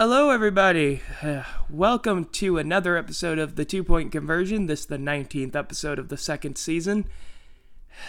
Hello, 0.00 0.30
everybody. 0.30 1.02
Welcome 1.68 2.24
to 2.24 2.56
another 2.56 2.96
episode 2.96 3.38
of 3.38 3.56
the 3.56 3.66
Two 3.66 3.84
Point 3.84 4.12
Conversion. 4.12 4.64
This 4.64 4.80
is 4.80 4.86
the 4.86 4.96
19th 4.96 5.54
episode 5.54 5.98
of 5.98 6.08
the 6.08 6.16
second 6.16 6.56
season. 6.56 7.04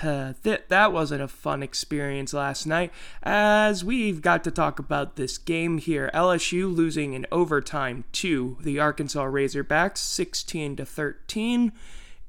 Uh, 0.01 0.31
th- 0.43 0.63
that 0.69 0.93
wasn't 0.93 1.21
a 1.21 1.27
fun 1.27 1.62
experience 1.62 2.33
last 2.33 2.65
night, 2.65 2.93
as 3.23 3.83
we've 3.83 4.21
got 4.21 4.41
to 4.46 4.51
talk 4.51 4.79
about 4.79 5.17
this 5.17 5.38
game 5.38 5.79
here. 5.79 6.09
LSU 6.13 6.73
losing 6.73 7.12
in 7.12 7.27
overtime 7.29 8.05
to 8.13 8.55
the 8.62 8.79
Arkansas 8.79 9.26
Razorbacks, 9.26 9.97
16 9.97 10.78
to 10.78 10.85
13, 10.85 11.73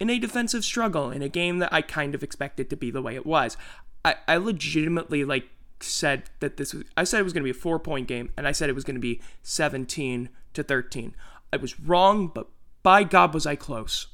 in 0.00 0.10
a 0.10 0.18
defensive 0.18 0.64
struggle 0.64 1.12
in 1.12 1.22
a 1.22 1.28
game 1.28 1.60
that 1.60 1.72
I 1.72 1.82
kind 1.82 2.16
of 2.16 2.24
expected 2.24 2.68
to 2.70 2.76
be 2.76 2.90
the 2.90 3.00
way 3.00 3.14
it 3.14 3.24
was. 3.24 3.56
I, 4.04 4.16
I 4.26 4.38
legitimately 4.38 5.24
like 5.24 5.44
said 5.82 6.24
that 6.40 6.56
this 6.56 6.74
was 6.74 6.84
I 6.96 7.04
said 7.04 7.20
it 7.20 7.24
was 7.24 7.32
going 7.32 7.42
to 7.42 7.52
be 7.52 7.58
a 7.58 7.60
4 7.60 7.78
point 7.78 8.08
game 8.08 8.30
and 8.36 8.46
I 8.46 8.52
said 8.52 8.68
it 8.68 8.74
was 8.74 8.84
going 8.84 8.96
to 8.96 9.00
be 9.00 9.20
17 9.42 10.28
to 10.54 10.62
13. 10.62 11.14
I 11.52 11.56
was 11.56 11.78
wrong, 11.80 12.28
but 12.28 12.48
by 12.82 13.04
God 13.04 13.34
was 13.34 13.46
I 13.46 13.56
close. 13.56 14.08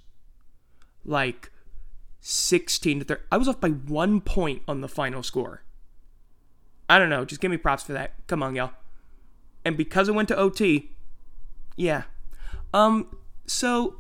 Like 1.05 1.51
16 2.21 3.01
to 3.01 3.05
13. 3.05 3.25
I 3.31 3.37
was 3.37 3.49
off 3.49 3.61
by 3.61 3.71
1 3.71 4.21
point 4.23 4.63
on 4.69 4.81
the 4.81 4.89
final 4.89 5.23
score. 5.23 5.63
I 6.89 6.99
don't 6.99 7.11
know, 7.11 7.25
just 7.25 7.41
give 7.41 7.51
me 7.51 7.57
props 7.57 7.83
for 7.83 7.93
that. 7.93 8.15
Come 8.27 8.43
on, 8.43 8.55
y'all. 8.55 8.73
And 9.65 9.77
because 9.77 10.09
it 10.09 10.15
went 10.15 10.29
to 10.29 10.37
OT, 10.37 10.91
yeah. 11.77 12.05
Um 12.73 13.17
so 13.47 13.97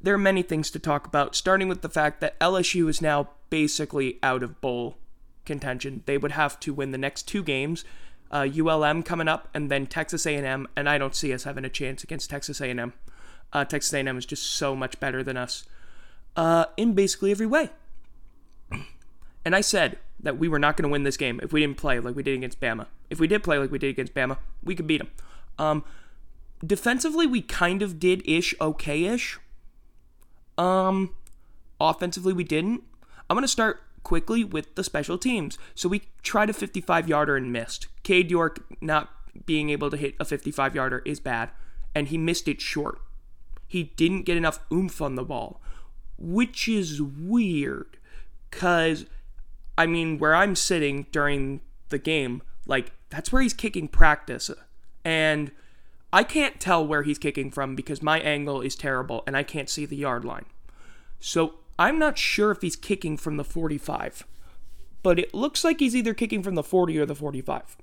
there 0.00 0.14
are 0.14 0.18
many 0.18 0.42
things 0.42 0.70
to 0.70 0.78
talk 0.78 1.06
about, 1.06 1.34
starting 1.34 1.66
with 1.66 1.80
the 1.80 1.88
fact 1.88 2.20
that 2.20 2.38
LSU 2.38 2.90
is 2.90 3.00
now 3.00 3.30
basically 3.48 4.18
out 4.22 4.42
of 4.42 4.60
bowl 4.60 4.98
contention. 5.44 6.02
They 6.06 6.18
would 6.18 6.32
have 6.32 6.58
to 6.60 6.72
win 6.72 6.90
the 6.90 6.98
next 6.98 7.22
two 7.28 7.42
games, 7.42 7.84
uh, 8.30 8.46
ULM 8.46 9.02
coming 9.02 9.28
up, 9.28 9.48
and 9.54 9.70
then 9.70 9.86
Texas 9.86 10.26
A&M. 10.26 10.66
And 10.76 10.88
I 10.88 10.98
don't 10.98 11.14
see 11.14 11.32
us 11.32 11.44
having 11.44 11.64
a 11.64 11.68
chance 11.68 12.02
against 12.02 12.30
Texas 12.30 12.60
A&M. 12.60 12.92
Uh, 13.52 13.64
Texas 13.64 13.92
A&M 13.92 14.18
is 14.18 14.26
just 14.26 14.44
so 14.44 14.74
much 14.74 14.98
better 15.00 15.22
than 15.22 15.36
us 15.36 15.64
uh, 16.36 16.66
in 16.76 16.94
basically 16.94 17.30
every 17.30 17.46
way. 17.46 17.70
And 19.46 19.54
I 19.54 19.60
said 19.60 19.98
that 20.22 20.38
we 20.38 20.48
were 20.48 20.58
not 20.58 20.74
going 20.74 20.84
to 20.84 20.88
win 20.88 21.02
this 21.02 21.18
game 21.18 21.38
if 21.42 21.52
we 21.52 21.60
didn't 21.60 21.76
play 21.76 22.00
like 22.00 22.16
we 22.16 22.22
did 22.22 22.34
against 22.34 22.60
Bama. 22.60 22.86
If 23.10 23.20
we 23.20 23.26
did 23.26 23.44
play 23.44 23.58
like 23.58 23.70
we 23.70 23.78
did 23.78 23.90
against 23.90 24.14
Bama, 24.14 24.38
we 24.62 24.74
could 24.74 24.86
beat 24.86 24.98
them. 24.98 25.10
Um, 25.58 25.84
defensively, 26.66 27.26
we 27.26 27.42
kind 27.42 27.82
of 27.82 28.00
did 28.00 28.26
ish 28.26 28.54
okay 28.58 29.04
ish. 29.04 29.38
Um, 30.56 31.14
offensively, 31.78 32.32
we 32.32 32.42
didn't. 32.42 32.84
I'm 33.28 33.34
going 33.34 33.44
to 33.44 33.48
start 33.48 33.82
quickly 34.04 34.44
with 34.44 34.74
the 34.76 34.84
special 34.84 35.18
teams. 35.18 35.58
So 35.74 35.88
we 35.88 36.02
tried 36.22 36.50
a 36.50 36.52
55 36.52 37.08
yarder 37.08 37.36
and 37.36 37.52
missed. 37.52 37.88
Cade 38.04 38.30
York 38.30 38.64
not 38.80 39.10
being 39.46 39.70
able 39.70 39.90
to 39.90 39.96
hit 39.96 40.14
a 40.20 40.24
55 40.24 40.74
yarder 40.74 41.02
is 41.04 41.18
bad, 41.18 41.50
and 41.94 42.08
he 42.08 42.18
missed 42.18 42.46
it 42.46 42.60
short. 42.60 43.00
He 43.66 43.84
didn't 43.96 44.22
get 44.22 44.36
enough 44.36 44.60
oomph 44.72 45.02
on 45.02 45.16
the 45.16 45.24
ball, 45.24 45.60
which 46.18 46.68
is 46.68 47.02
weird 47.02 47.96
because, 48.50 49.06
I 49.76 49.86
mean, 49.86 50.18
where 50.18 50.34
I'm 50.34 50.54
sitting 50.54 51.06
during 51.10 51.60
the 51.88 51.98
game, 51.98 52.42
like, 52.66 52.92
that's 53.10 53.32
where 53.32 53.42
he's 53.42 53.54
kicking 53.54 53.88
practice. 53.88 54.50
And 55.04 55.50
I 56.12 56.22
can't 56.22 56.60
tell 56.60 56.86
where 56.86 57.02
he's 57.02 57.18
kicking 57.18 57.50
from 57.50 57.74
because 57.74 58.00
my 58.00 58.20
angle 58.20 58.60
is 58.60 58.76
terrible 58.76 59.24
and 59.26 59.36
I 59.36 59.42
can't 59.42 59.68
see 59.68 59.84
the 59.84 59.96
yard 59.96 60.24
line. 60.24 60.46
So 61.18 61.54
I'm 61.78 61.98
not 61.98 62.18
sure 62.18 62.50
if 62.50 62.62
he's 62.62 62.76
kicking 62.76 63.16
from 63.16 63.36
the 63.36 63.44
45, 63.44 64.24
but 65.02 65.18
it 65.18 65.34
looks 65.34 65.64
like 65.64 65.80
he's 65.80 65.96
either 65.96 66.14
kicking 66.14 66.42
from 66.42 66.54
the 66.54 66.62
40 66.62 66.98
or 66.98 67.06
the 67.06 67.14
45. 67.14 67.76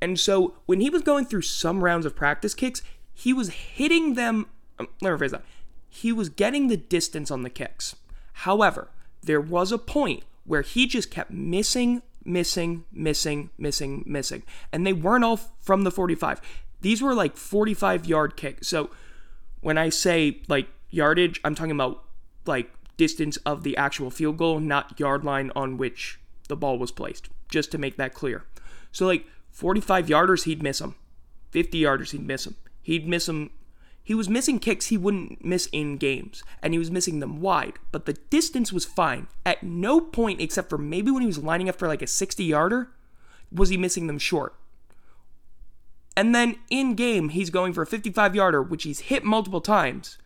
And 0.00 0.18
so 0.18 0.54
when 0.66 0.80
he 0.80 0.90
was 0.90 1.02
going 1.02 1.26
through 1.26 1.42
some 1.42 1.84
rounds 1.84 2.04
of 2.04 2.16
practice 2.16 2.54
kicks, 2.54 2.82
he 3.14 3.32
was 3.32 3.50
hitting 3.50 4.14
them. 4.14 4.46
Um, 4.78 4.88
let 5.00 5.12
me 5.12 5.18
rephrase 5.18 5.30
that. 5.30 5.44
He 5.88 6.12
was 6.12 6.28
getting 6.28 6.68
the 6.68 6.76
distance 6.76 7.30
on 7.30 7.42
the 7.42 7.50
kicks. 7.50 7.94
However, 8.32 8.88
there 9.22 9.40
was 9.40 9.70
a 9.70 9.78
point 9.78 10.24
where 10.44 10.62
he 10.62 10.86
just 10.86 11.10
kept 11.10 11.30
missing, 11.30 12.02
missing, 12.24 12.84
missing, 12.90 13.50
missing, 13.56 14.02
missing. 14.06 14.42
And 14.72 14.86
they 14.86 14.92
weren't 14.92 15.24
all 15.24 15.36
from 15.36 15.84
the 15.84 15.90
45. 15.90 16.40
These 16.80 17.00
were 17.00 17.14
like 17.14 17.36
45 17.36 18.06
yard 18.06 18.36
kicks. 18.36 18.66
So 18.66 18.90
when 19.60 19.78
I 19.78 19.90
say 19.90 20.42
like 20.48 20.66
yardage, 20.90 21.40
I'm 21.44 21.54
talking 21.54 21.70
about 21.70 22.02
like 22.44 22.72
distance 23.02 23.36
of 23.38 23.64
the 23.64 23.76
actual 23.76 24.12
field 24.12 24.36
goal, 24.36 24.60
not 24.60 25.00
yard 25.00 25.24
line 25.24 25.50
on 25.56 25.76
which 25.76 26.20
the 26.46 26.54
ball 26.54 26.78
was 26.78 26.92
placed, 26.92 27.28
just 27.48 27.72
to 27.72 27.76
make 27.76 27.96
that 27.96 28.14
clear. 28.14 28.44
So, 28.92 29.06
like 29.06 29.26
45 29.50 30.06
yarders, 30.06 30.44
he'd 30.44 30.62
miss 30.62 30.78
them. 30.78 30.94
50 31.50 31.82
yarders, 31.82 32.12
he'd 32.12 32.24
miss 32.24 32.44
them. 32.44 32.54
He'd 32.80 33.08
miss 33.08 33.26
them. 33.26 33.50
He 34.04 34.14
was 34.14 34.28
missing 34.28 34.60
kicks 34.60 34.86
he 34.86 34.96
wouldn't 34.96 35.44
miss 35.44 35.68
in 35.72 35.96
games, 35.96 36.44
and 36.62 36.72
he 36.74 36.78
was 36.78 36.92
missing 36.92 37.18
them 37.18 37.40
wide, 37.40 37.72
but 37.90 38.06
the 38.06 38.12
distance 38.12 38.72
was 38.72 38.84
fine. 38.84 39.26
At 39.44 39.64
no 39.64 40.00
point, 40.00 40.40
except 40.40 40.70
for 40.70 40.78
maybe 40.78 41.10
when 41.10 41.22
he 41.22 41.26
was 41.26 41.38
lining 41.42 41.68
up 41.68 41.74
for 41.74 41.88
like 41.88 42.02
a 42.02 42.06
60 42.06 42.44
yarder, 42.44 42.88
was 43.50 43.70
he 43.70 43.76
missing 43.76 44.06
them 44.06 44.20
short. 44.20 44.54
And 46.16 46.32
then 46.36 46.54
in 46.70 46.94
game, 46.94 47.30
he's 47.30 47.50
going 47.50 47.72
for 47.72 47.82
a 47.82 47.86
55 47.86 48.36
yarder, 48.36 48.62
which 48.62 48.84
he's 48.84 49.00
hit 49.00 49.24
multiple 49.24 49.60
times, 49.60 50.18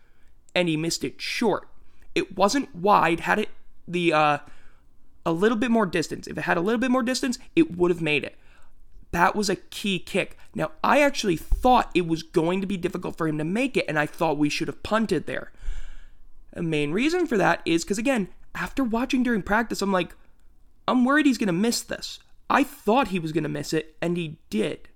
and 0.54 0.68
he 0.68 0.76
missed 0.76 1.04
it 1.04 1.22
short. 1.22 1.70
It 2.16 2.36
wasn't 2.36 2.74
wide. 2.74 3.20
Had 3.20 3.38
it 3.38 3.50
the 3.86 4.12
uh, 4.12 4.38
a 5.26 5.32
little 5.32 5.58
bit 5.58 5.70
more 5.70 5.86
distance, 5.86 6.26
if 6.26 6.38
it 6.38 6.42
had 6.42 6.56
a 6.56 6.62
little 6.62 6.80
bit 6.80 6.90
more 6.90 7.02
distance, 7.02 7.38
it 7.54 7.76
would 7.76 7.90
have 7.90 8.00
made 8.00 8.24
it. 8.24 8.36
That 9.12 9.36
was 9.36 9.50
a 9.50 9.56
key 9.56 9.98
kick. 9.98 10.38
Now, 10.54 10.72
I 10.82 11.02
actually 11.02 11.36
thought 11.36 11.90
it 11.94 12.06
was 12.06 12.22
going 12.22 12.60
to 12.62 12.66
be 12.66 12.76
difficult 12.76 13.16
for 13.16 13.28
him 13.28 13.38
to 13.38 13.44
make 13.44 13.76
it, 13.76 13.84
and 13.88 13.98
I 13.98 14.06
thought 14.06 14.38
we 14.38 14.48
should 14.48 14.68
have 14.68 14.82
punted 14.82 15.26
there. 15.26 15.52
The 16.52 16.62
main 16.62 16.92
reason 16.92 17.26
for 17.26 17.36
that 17.36 17.60
is 17.66 17.84
because, 17.84 17.98
again, 17.98 18.28
after 18.54 18.82
watching 18.82 19.22
during 19.22 19.42
practice, 19.42 19.82
I'm 19.82 19.92
like, 19.92 20.14
I'm 20.88 21.04
worried 21.04 21.26
he's 21.26 21.38
going 21.38 21.48
to 21.48 21.52
miss 21.52 21.82
this. 21.82 22.18
I 22.48 22.64
thought 22.64 23.08
he 23.08 23.18
was 23.18 23.32
going 23.32 23.42
to 23.44 23.48
miss 23.48 23.72
it, 23.72 23.94
and 24.00 24.16
he 24.16 24.38
did. 24.48 24.88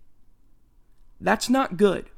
That's 1.20 1.50
not 1.50 1.76
good. 1.76 2.08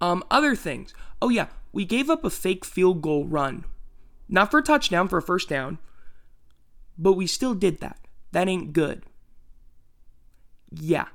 Um, 0.00 0.22
other 0.30 0.54
things. 0.54 0.92
Oh, 1.22 1.30
yeah, 1.30 1.46
we 1.74 1.84
gave 1.84 2.08
up 2.08 2.24
a 2.24 2.30
fake 2.30 2.64
field 2.64 3.02
goal 3.02 3.26
run. 3.26 3.64
Not 4.28 4.50
for 4.50 4.58
a 4.58 4.62
touchdown, 4.62 5.08
for 5.08 5.18
a 5.18 5.22
first 5.22 5.48
down, 5.48 5.78
but 6.96 7.14
we 7.14 7.26
still 7.26 7.54
did 7.54 7.80
that. 7.80 7.98
That 8.32 8.48
ain't 8.48 8.72
good. 8.72 9.02
Yeah. 10.70 11.06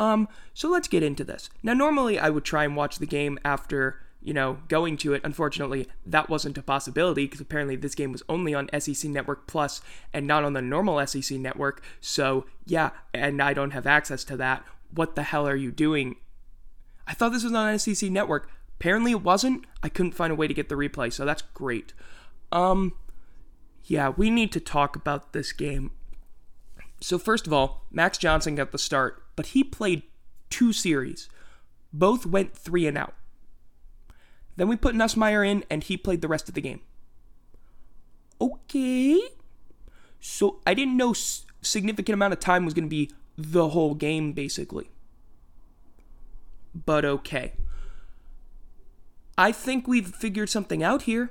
Um, 0.00 0.28
so 0.54 0.68
let's 0.68 0.88
get 0.88 1.02
into 1.02 1.24
this. 1.24 1.50
Now, 1.62 1.74
normally 1.74 2.18
I 2.18 2.30
would 2.30 2.44
try 2.44 2.64
and 2.64 2.76
watch 2.76 2.98
the 2.98 3.06
game 3.06 3.38
after, 3.44 4.00
you 4.22 4.32
know, 4.32 4.58
going 4.68 4.96
to 4.98 5.14
it. 5.14 5.20
Unfortunately, 5.24 5.88
that 6.06 6.28
wasn't 6.28 6.58
a 6.58 6.62
possibility 6.62 7.24
because 7.24 7.40
apparently 7.40 7.76
this 7.76 7.94
game 7.94 8.12
was 8.12 8.22
only 8.28 8.54
on 8.54 8.70
SEC 8.78 9.10
Network 9.10 9.46
Plus 9.46 9.82
and 10.12 10.26
not 10.26 10.44
on 10.44 10.52
the 10.52 10.62
normal 10.62 11.04
SEC 11.06 11.38
network. 11.38 11.82
So, 12.00 12.46
yeah, 12.64 12.90
and 13.12 13.42
I 13.42 13.52
don't 13.52 13.72
have 13.72 13.86
access 13.86 14.24
to 14.24 14.36
that. 14.38 14.64
What 14.94 15.16
the 15.16 15.24
hell 15.24 15.46
are 15.46 15.56
you 15.56 15.72
doing? 15.72 16.16
I 17.06 17.14
thought 17.14 17.30
this 17.30 17.44
was 17.44 17.52
on 17.52 17.78
SEC 17.78 18.10
Network. 18.10 18.48
Apparently 18.82 19.12
it 19.12 19.22
wasn't. 19.22 19.64
I 19.84 19.88
couldn't 19.88 20.16
find 20.16 20.32
a 20.32 20.34
way 20.34 20.48
to 20.48 20.54
get 20.54 20.68
the 20.68 20.74
replay, 20.74 21.12
so 21.12 21.24
that's 21.24 21.42
great. 21.54 21.92
Um 22.50 22.94
yeah, 23.84 24.08
we 24.08 24.28
need 24.28 24.50
to 24.50 24.58
talk 24.58 24.96
about 24.96 25.32
this 25.32 25.52
game. 25.52 25.92
So 27.00 27.16
first 27.16 27.46
of 27.46 27.52
all, 27.52 27.86
Max 27.92 28.18
Johnson 28.18 28.56
got 28.56 28.72
the 28.72 28.78
start, 28.78 29.22
but 29.36 29.46
he 29.46 29.62
played 29.62 30.02
two 30.50 30.72
series. 30.72 31.28
Both 31.92 32.26
went 32.26 32.56
3 32.56 32.88
and 32.88 32.98
out. 32.98 33.14
Then 34.56 34.66
we 34.66 34.74
put 34.74 34.96
Nussmeier 34.96 35.48
in 35.48 35.62
and 35.70 35.84
he 35.84 35.96
played 35.96 36.20
the 36.20 36.26
rest 36.26 36.48
of 36.48 36.56
the 36.56 36.60
game. 36.60 36.80
Okay. 38.40 39.20
So 40.18 40.58
I 40.66 40.74
didn't 40.74 40.96
know 40.96 41.12
significant 41.12 42.14
amount 42.14 42.32
of 42.32 42.40
time 42.40 42.64
was 42.64 42.74
going 42.74 42.86
to 42.86 42.90
be 42.90 43.12
the 43.38 43.68
whole 43.68 43.94
game 43.94 44.32
basically. 44.32 44.90
But 46.74 47.04
okay. 47.04 47.52
I 49.36 49.52
think 49.52 49.86
we've 49.86 50.08
figured 50.08 50.50
something 50.50 50.82
out 50.82 51.02
here. 51.02 51.30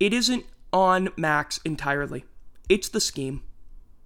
It 0.00 0.12
isn't 0.12 0.46
on 0.72 1.10
Max 1.16 1.60
entirely, 1.64 2.24
it's 2.68 2.88
the 2.88 3.00
scheme. 3.00 3.42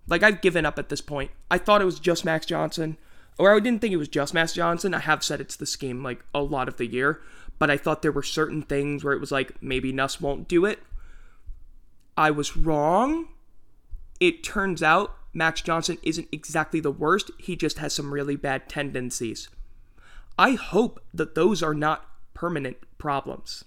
Like, 0.08 0.22
I've 0.22 0.40
given 0.40 0.64
up 0.64 0.78
at 0.78 0.88
this 0.88 1.00
point. 1.00 1.32
I 1.50 1.58
thought 1.58 1.82
it 1.82 1.86
was 1.86 1.98
just 1.98 2.24
Max 2.24 2.46
Johnson, 2.46 2.96
or 3.38 3.54
I 3.54 3.58
didn't 3.58 3.80
think 3.80 3.92
it 3.92 3.96
was 3.96 4.08
just 4.08 4.34
Max 4.34 4.52
Johnson. 4.52 4.94
I 4.94 5.00
have 5.00 5.24
said 5.24 5.40
it's 5.40 5.56
the 5.56 5.66
scheme 5.66 6.02
like 6.02 6.24
a 6.34 6.42
lot 6.42 6.68
of 6.68 6.76
the 6.76 6.86
year, 6.86 7.20
but 7.58 7.70
I 7.70 7.76
thought 7.76 8.02
there 8.02 8.12
were 8.12 8.22
certain 8.22 8.62
things 8.62 9.02
where 9.02 9.14
it 9.14 9.20
was 9.20 9.32
like 9.32 9.60
maybe 9.62 9.92
Nuss 9.92 10.20
won't 10.20 10.48
do 10.48 10.64
it. 10.64 10.80
I 12.16 12.30
was 12.30 12.56
wrong. 12.56 13.28
It 14.20 14.42
turns 14.42 14.82
out 14.82 15.16
Max 15.34 15.60
Johnson 15.60 15.98
isn't 16.02 16.28
exactly 16.32 16.80
the 16.80 16.90
worst, 16.90 17.30
he 17.38 17.56
just 17.56 17.78
has 17.78 17.92
some 17.92 18.14
really 18.14 18.36
bad 18.36 18.68
tendencies. 18.68 19.48
I 20.38 20.52
hope 20.52 21.02
that 21.12 21.34
those 21.34 21.62
are 21.62 21.74
not 21.74 22.08
permanent 22.36 22.76
problems. 22.98 23.64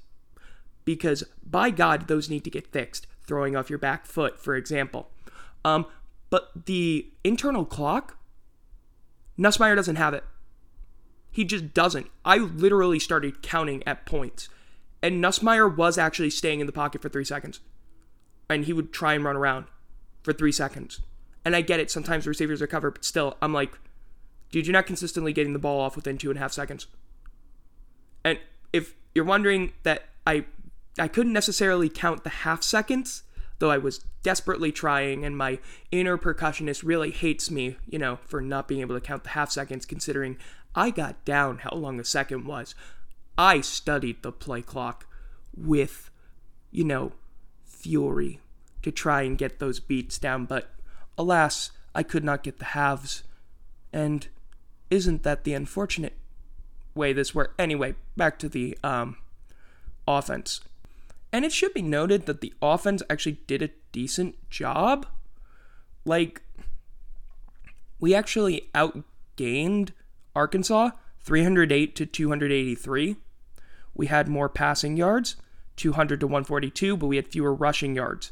Because 0.85 1.23
by 1.45 1.71
God, 1.71 2.07
those 2.07 2.29
need 2.29 2.43
to 2.45 2.49
get 2.49 2.67
fixed. 2.67 3.07
Throwing 3.27 3.55
off 3.55 3.69
your 3.69 3.79
back 3.79 4.05
foot, 4.05 4.39
for 4.39 4.55
example. 4.55 5.09
Um, 5.65 5.85
but 6.29 6.65
the 6.65 7.09
internal 7.23 7.65
clock, 7.65 8.17
Nussmeier 9.37 9.75
doesn't 9.75 9.97
have 9.97 10.13
it. 10.13 10.23
He 11.31 11.43
just 11.43 11.73
doesn't. 11.73 12.07
I 12.23 12.37
literally 12.37 12.99
started 12.99 13.41
counting 13.41 13.83
at 13.87 14.05
points. 14.05 14.49
And 15.01 15.23
Nussmeier 15.23 15.75
was 15.75 15.97
actually 15.97 16.29
staying 16.29 16.59
in 16.59 16.65
the 16.65 16.71
pocket 16.71 17.01
for 17.01 17.09
three 17.09 17.25
seconds. 17.25 17.59
And 18.49 18.65
he 18.65 18.73
would 18.73 18.93
try 18.93 19.13
and 19.13 19.23
run 19.23 19.35
around 19.35 19.65
for 20.23 20.33
three 20.33 20.51
seconds. 20.51 21.01
And 21.45 21.55
I 21.55 21.61
get 21.61 21.79
it, 21.79 21.89
sometimes 21.89 22.27
receivers 22.27 22.61
are 22.61 22.67
covered, 22.67 22.95
but 22.95 23.05
still, 23.05 23.37
I'm 23.41 23.53
like, 23.53 23.79
dude, 24.51 24.67
you're 24.67 24.73
not 24.73 24.85
consistently 24.85 25.33
getting 25.33 25.53
the 25.53 25.59
ball 25.59 25.79
off 25.79 25.95
within 25.95 26.17
two 26.17 26.29
and 26.29 26.37
a 26.37 26.41
half 26.41 26.51
seconds. 26.51 26.87
And 28.23 28.39
if 28.73 28.95
you're 29.13 29.25
wondering 29.25 29.73
that 29.83 30.05
I 30.25 30.45
I 30.97 31.07
couldn't 31.07 31.33
necessarily 31.33 31.89
count 31.89 32.23
the 32.23 32.29
half 32.29 32.63
seconds, 32.63 33.23
though 33.59 33.71
I 33.71 33.77
was 33.77 34.03
desperately 34.21 34.71
trying, 34.71 35.23
and 35.23 35.37
my 35.37 35.59
inner 35.91 36.17
percussionist 36.17 36.83
really 36.83 37.11
hates 37.11 37.49
me, 37.49 37.77
you 37.87 37.99
know, 37.99 38.19
for 38.25 38.41
not 38.41 38.67
being 38.67 38.81
able 38.81 38.95
to 38.95 39.05
count 39.05 39.23
the 39.23 39.29
half 39.29 39.51
seconds, 39.51 39.85
considering 39.85 40.37
I 40.75 40.89
got 40.89 41.23
down 41.25 41.59
how 41.59 41.75
long 41.75 41.99
a 41.99 42.05
second 42.05 42.45
was. 42.45 42.75
I 43.37 43.61
studied 43.61 44.21
the 44.21 44.31
play 44.31 44.61
clock 44.61 45.07
with, 45.55 46.09
you 46.71 46.83
know, 46.83 47.13
fury 47.63 48.41
to 48.81 48.91
try 48.91 49.21
and 49.21 49.37
get 49.37 49.59
those 49.59 49.79
beats 49.79 50.17
down, 50.17 50.45
but 50.45 50.73
alas, 51.17 51.71
I 51.95 52.03
could 52.03 52.23
not 52.23 52.43
get 52.43 52.59
the 52.59 52.65
halves. 52.65 53.23
And 53.93 54.27
isn't 54.89 55.23
that 55.23 55.43
the 55.43 55.53
unfortunate 55.53 56.17
way 56.99 57.13
this 57.13 57.33
worked? 57.33 57.59
Anyway, 57.59 57.95
back 58.15 58.37
to 58.39 58.47
the 58.47 58.77
um, 58.83 59.17
offense. 60.07 60.61
And 61.31 61.45
it 61.45 61.51
should 61.51 61.73
be 61.73 61.81
noted 61.81 62.25
that 62.25 62.41
the 62.41 62.53
offense 62.61 63.01
actually 63.09 63.39
did 63.47 63.61
a 63.61 63.69
decent 63.91 64.35
job. 64.49 65.07
Like, 66.05 66.41
we 67.99 68.13
actually 68.13 68.69
outgained 68.73 69.91
Arkansas 70.35 70.91
308 71.21 71.95
to 71.95 72.05
283. 72.05 73.15
We 73.93 74.07
had 74.07 74.27
more 74.27 74.49
passing 74.49 74.97
yards, 74.97 75.35
200 75.75 76.19
to 76.19 76.27
142, 76.27 76.97
but 76.97 77.07
we 77.07 77.17
had 77.17 77.27
fewer 77.27 77.53
rushing 77.53 77.95
yards. 77.95 78.31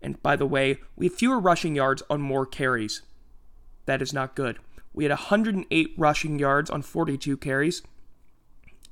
And 0.00 0.22
by 0.22 0.36
the 0.36 0.46
way, 0.46 0.78
we 0.96 1.06
had 1.06 1.12
fewer 1.12 1.40
rushing 1.40 1.74
yards 1.74 2.02
on 2.08 2.20
more 2.20 2.46
carries. 2.46 3.02
That 3.86 4.00
is 4.00 4.12
not 4.12 4.34
good. 4.36 4.58
We 4.94 5.04
had 5.04 5.10
108 5.10 5.94
rushing 5.96 6.38
yards 6.38 6.70
on 6.70 6.82
42 6.82 7.36
carries, 7.36 7.82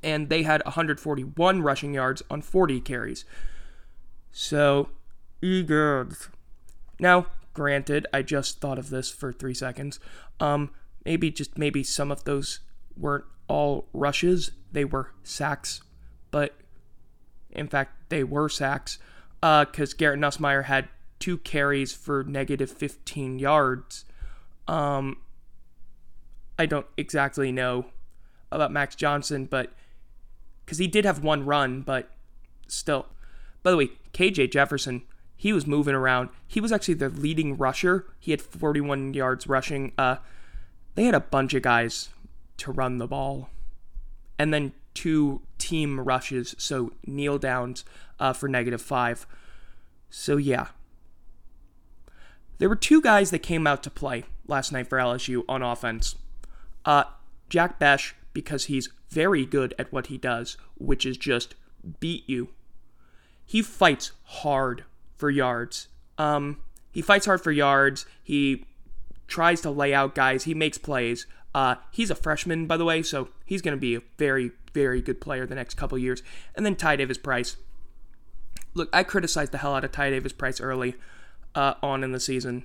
and 0.06 0.28
they 0.28 0.44
had 0.44 0.64
141 0.64 1.62
rushing 1.62 1.92
yards 1.92 2.22
on 2.30 2.40
40 2.40 2.80
carries. 2.80 3.24
So, 4.30 4.90
e-goods. 5.42 6.28
Now, 7.00 7.26
granted, 7.54 8.06
I 8.14 8.22
just 8.22 8.60
thought 8.60 8.78
of 8.78 8.90
this 8.90 9.10
for 9.10 9.32
three 9.32 9.52
seconds. 9.52 9.98
Um, 10.38 10.70
maybe 11.04 11.32
just 11.32 11.58
maybe 11.58 11.82
some 11.82 12.12
of 12.12 12.22
those 12.22 12.60
weren't 12.96 13.24
all 13.48 13.88
rushes; 13.92 14.52
they 14.70 14.84
were 14.84 15.10
sacks. 15.24 15.82
But 16.30 16.54
in 17.50 17.66
fact, 17.66 18.08
they 18.08 18.22
were 18.22 18.48
sacks 18.48 18.98
because 19.40 19.92
uh, 19.92 19.96
Garrett 19.98 20.20
Nussmeier 20.20 20.64
had 20.64 20.88
two 21.18 21.38
carries 21.38 21.92
for 21.92 22.22
negative 22.22 22.70
15 22.70 23.40
yards. 23.40 24.04
Um, 24.68 25.16
I 26.58 26.66
don't 26.66 26.86
exactly 26.96 27.50
know 27.50 27.86
about 28.52 28.70
Max 28.70 28.94
Johnson, 28.94 29.46
but 29.46 29.72
because 30.66 30.78
he 30.78 30.88
did 30.88 31.04
have 31.04 31.22
one 31.22 31.46
run, 31.46 31.80
but 31.80 32.10
still. 32.66 33.06
By 33.62 33.70
the 33.70 33.76
way, 33.76 33.90
KJ 34.12 34.50
Jefferson, 34.50 35.02
he 35.36 35.52
was 35.52 35.66
moving 35.66 35.94
around. 35.94 36.28
He 36.46 36.60
was 36.60 36.72
actually 36.72 36.94
the 36.94 37.08
leading 37.08 37.56
rusher. 37.56 38.06
He 38.18 38.32
had 38.32 38.42
41 38.42 39.14
yards 39.14 39.46
rushing. 39.46 39.92
Uh, 39.96 40.16
they 40.96 41.04
had 41.04 41.14
a 41.14 41.20
bunch 41.20 41.54
of 41.54 41.62
guys 41.62 42.08
to 42.58 42.72
run 42.72 42.98
the 42.98 43.06
ball, 43.06 43.48
and 44.38 44.52
then 44.52 44.72
two 44.94 45.42
team 45.58 46.00
rushes, 46.00 46.54
so 46.58 46.92
kneel 47.06 47.38
downs 47.38 47.84
uh, 48.18 48.32
for 48.32 48.48
negative 48.48 48.82
five. 48.82 49.26
So 50.10 50.36
yeah, 50.36 50.68
there 52.58 52.68
were 52.68 52.76
two 52.76 53.02
guys 53.02 53.30
that 53.30 53.40
came 53.40 53.66
out 53.66 53.82
to 53.82 53.90
play 53.90 54.24
last 54.48 54.72
night 54.72 54.88
for 54.88 54.98
LSU 54.98 55.44
on 55.48 55.62
offense. 55.62 56.16
Uh, 56.84 57.04
Jack 57.48 57.78
Bech 57.78 58.14
because 58.32 58.64
he's 58.64 58.88
very 59.08 59.46
good 59.46 59.74
at 59.78 59.92
what 59.92 60.06
he 60.06 60.18
does, 60.18 60.56
which 60.76 61.06
is 61.06 61.16
just 61.16 61.54
beat 62.00 62.28
you. 62.28 62.48
He 63.44 63.62
fights 63.62 64.12
hard 64.24 64.84
for 65.16 65.30
yards. 65.30 65.88
Um, 66.18 66.60
he 66.92 67.02
fights 67.02 67.26
hard 67.26 67.40
for 67.40 67.52
yards. 67.52 68.06
He 68.22 68.64
tries 69.28 69.60
to 69.62 69.70
lay 69.70 69.94
out 69.94 70.14
guys. 70.14 70.44
He 70.44 70.54
makes 70.54 70.78
plays. 70.78 71.26
Uh, 71.54 71.76
he's 71.90 72.10
a 72.10 72.14
freshman, 72.14 72.66
by 72.66 72.76
the 72.76 72.84
way, 72.84 73.02
so 73.02 73.28
he's 73.44 73.62
going 73.62 73.76
to 73.76 73.80
be 73.80 73.94
a 73.94 74.02
very, 74.18 74.50
very 74.74 75.00
good 75.00 75.20
player 75.20 75.46
the 75.46 75.54
next 75.54 75.74
couple 75.74 75.96
years. 75.96 76.22
And 76.54 76.66
then 76.66 76.76
Ty 76.76 76.96
Davis 76.96 77.18
Price. 77.18 77.56
Look, 78.74 78.90
I 78.92 79.04
criticized 79.04 79.52
the 79.52 79.58
hell 79.58 79.74
out 79.74 79.84
of 79.84 79.92
Ty 79.92 80.10
Davis 80.10 80.32
Price 80.34 80.60
early 80.60 80.96
uh, 81.54 81.74
on 81.82 82.04
in 82.04 82.12
the 82.12 82.20
season. 82.20 82.64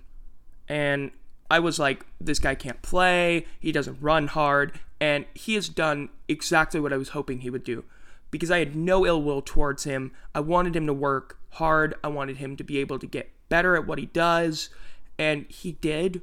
And 0.68 1.12
I 1.50 1.60
was 1.60 1.80
like, 1.80 2.06
this 2.20 2.40
guy 2.40 2.56
can't 2.56 2.82
play. 2.82 3.46
He 3.60 3.72
doesn't 3.72 3.98
run 4.02 4.28
hard. 4.28 4.80
And 5.02 5.26
he 5.34 5.56
has 5.56 5.68
done 5.68 6.10
exactly 6.30 6.80
what 6.80 6.94
I 6.94 6.98
was 6.98 7.10
hoping 7.10 7.42
he 7.42 7.50
would 7.50 7.66
do 7.66 7.84
because 8.30 8.50
I 8.50 8.60
had 8.60 8.76
no 8.76 9.06
ill 9.06 9.22
will 9.22 9.42
towards 9.42 9.84
him. 9.84 10.14
I 10.34 10.40
wanted 10.40 10.76
him 10.76 10.88
to 10.88 10.94
work 10.94 11.40
hard. 11.54 11.96
I 12.04 12.08
wanted 12.08 12.38
him 12.38 12.56
to 12.56 12.64
be 12.64 12.78
able 12.78 13.00
to 13.00 13.08
get 13.08 13.32
better 13.50 13.76
at 13.76 13.86
what 13.86 14.00
he 14.00 14.06
does. 14.06 14.70
And 15.18 15.46
he 15.50 15.74
did 15.74 16.22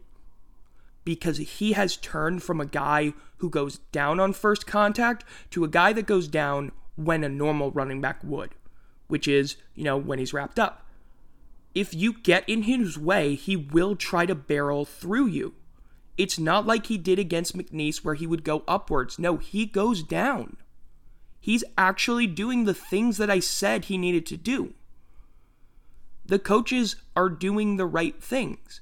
because 1.04 1.38
he 1.38 1.72
has 1.72 1.96
turned 1.96 2.42
from 2.42 2.60
a 2.60 2.66
guy 2.66 3.12
who 3.38 3.50
goes 3.50 3.78
down 3.92 4.20
on 4.20 4.32
first 4.32 4.66
contact 4.66 5.25
to 5.50 5.64
a 5.64 5.69
guy 5.69 5.92
that 5.92 6.06
goes 6.06 6.28
down 6.28 6.72
when 6.96 7.25
a 7.25 7.28
normal 7.28 7.70
running 7.72 8.00
back 8.00 8.22
would, 8.22 8.54
which 9.08 9.28
is, 9.28 9.56
you 9.75 9.84
know, 9.84 9.96
when 9.96 10.19
he's 10.19 10.32
wrapped 10.32 10.58
up 10.58 10.88
if 11.78 11.94
you 11.94 12.12
get 12.12 12.48
in 12.48 12.62
his 12.62 12.98
way, 12.98 13.34
he 13.34 13.56
will 13.56 13.94
try 13.96 14.26
to 14.26 14.34
barrel 14.34 14.84
through 14.84 15.26
you. 15.26 15.54
It's 16.18 16.38
not 16.38 16.66
like 16.66 16.86
he 16.86 16.98
did 16.98 17.20
against 17.20 17.56
McNeese 17.56 17.98
where 17.98 18.16
he 18.16 18.26
would 18.26 18.42
go 18.42 18.64
upwards. 18.66 19.18
No, 19.18 19.36
he 19.36 19.64
goes 19.64 20.02
down. 20.02 20.56
He's 21.40 21.62
actually 21.78 22.26
doing 22.26 22.64
the 22.64 22.74
things 22.74 23.16
that 23.18 23.30
I 23.30 23.38
said 23.38 23.84
he 23.84 23.96
needed 23.96 24.26
to 24.26 24.36
do. 24.36 24.74
The 26.26 26.40
coaches 26.40 26.96
are 27.16 27.30
doing 27.30 27.76
the 27.76 27.86
right 27.86 28.20
things. 28.20 28.80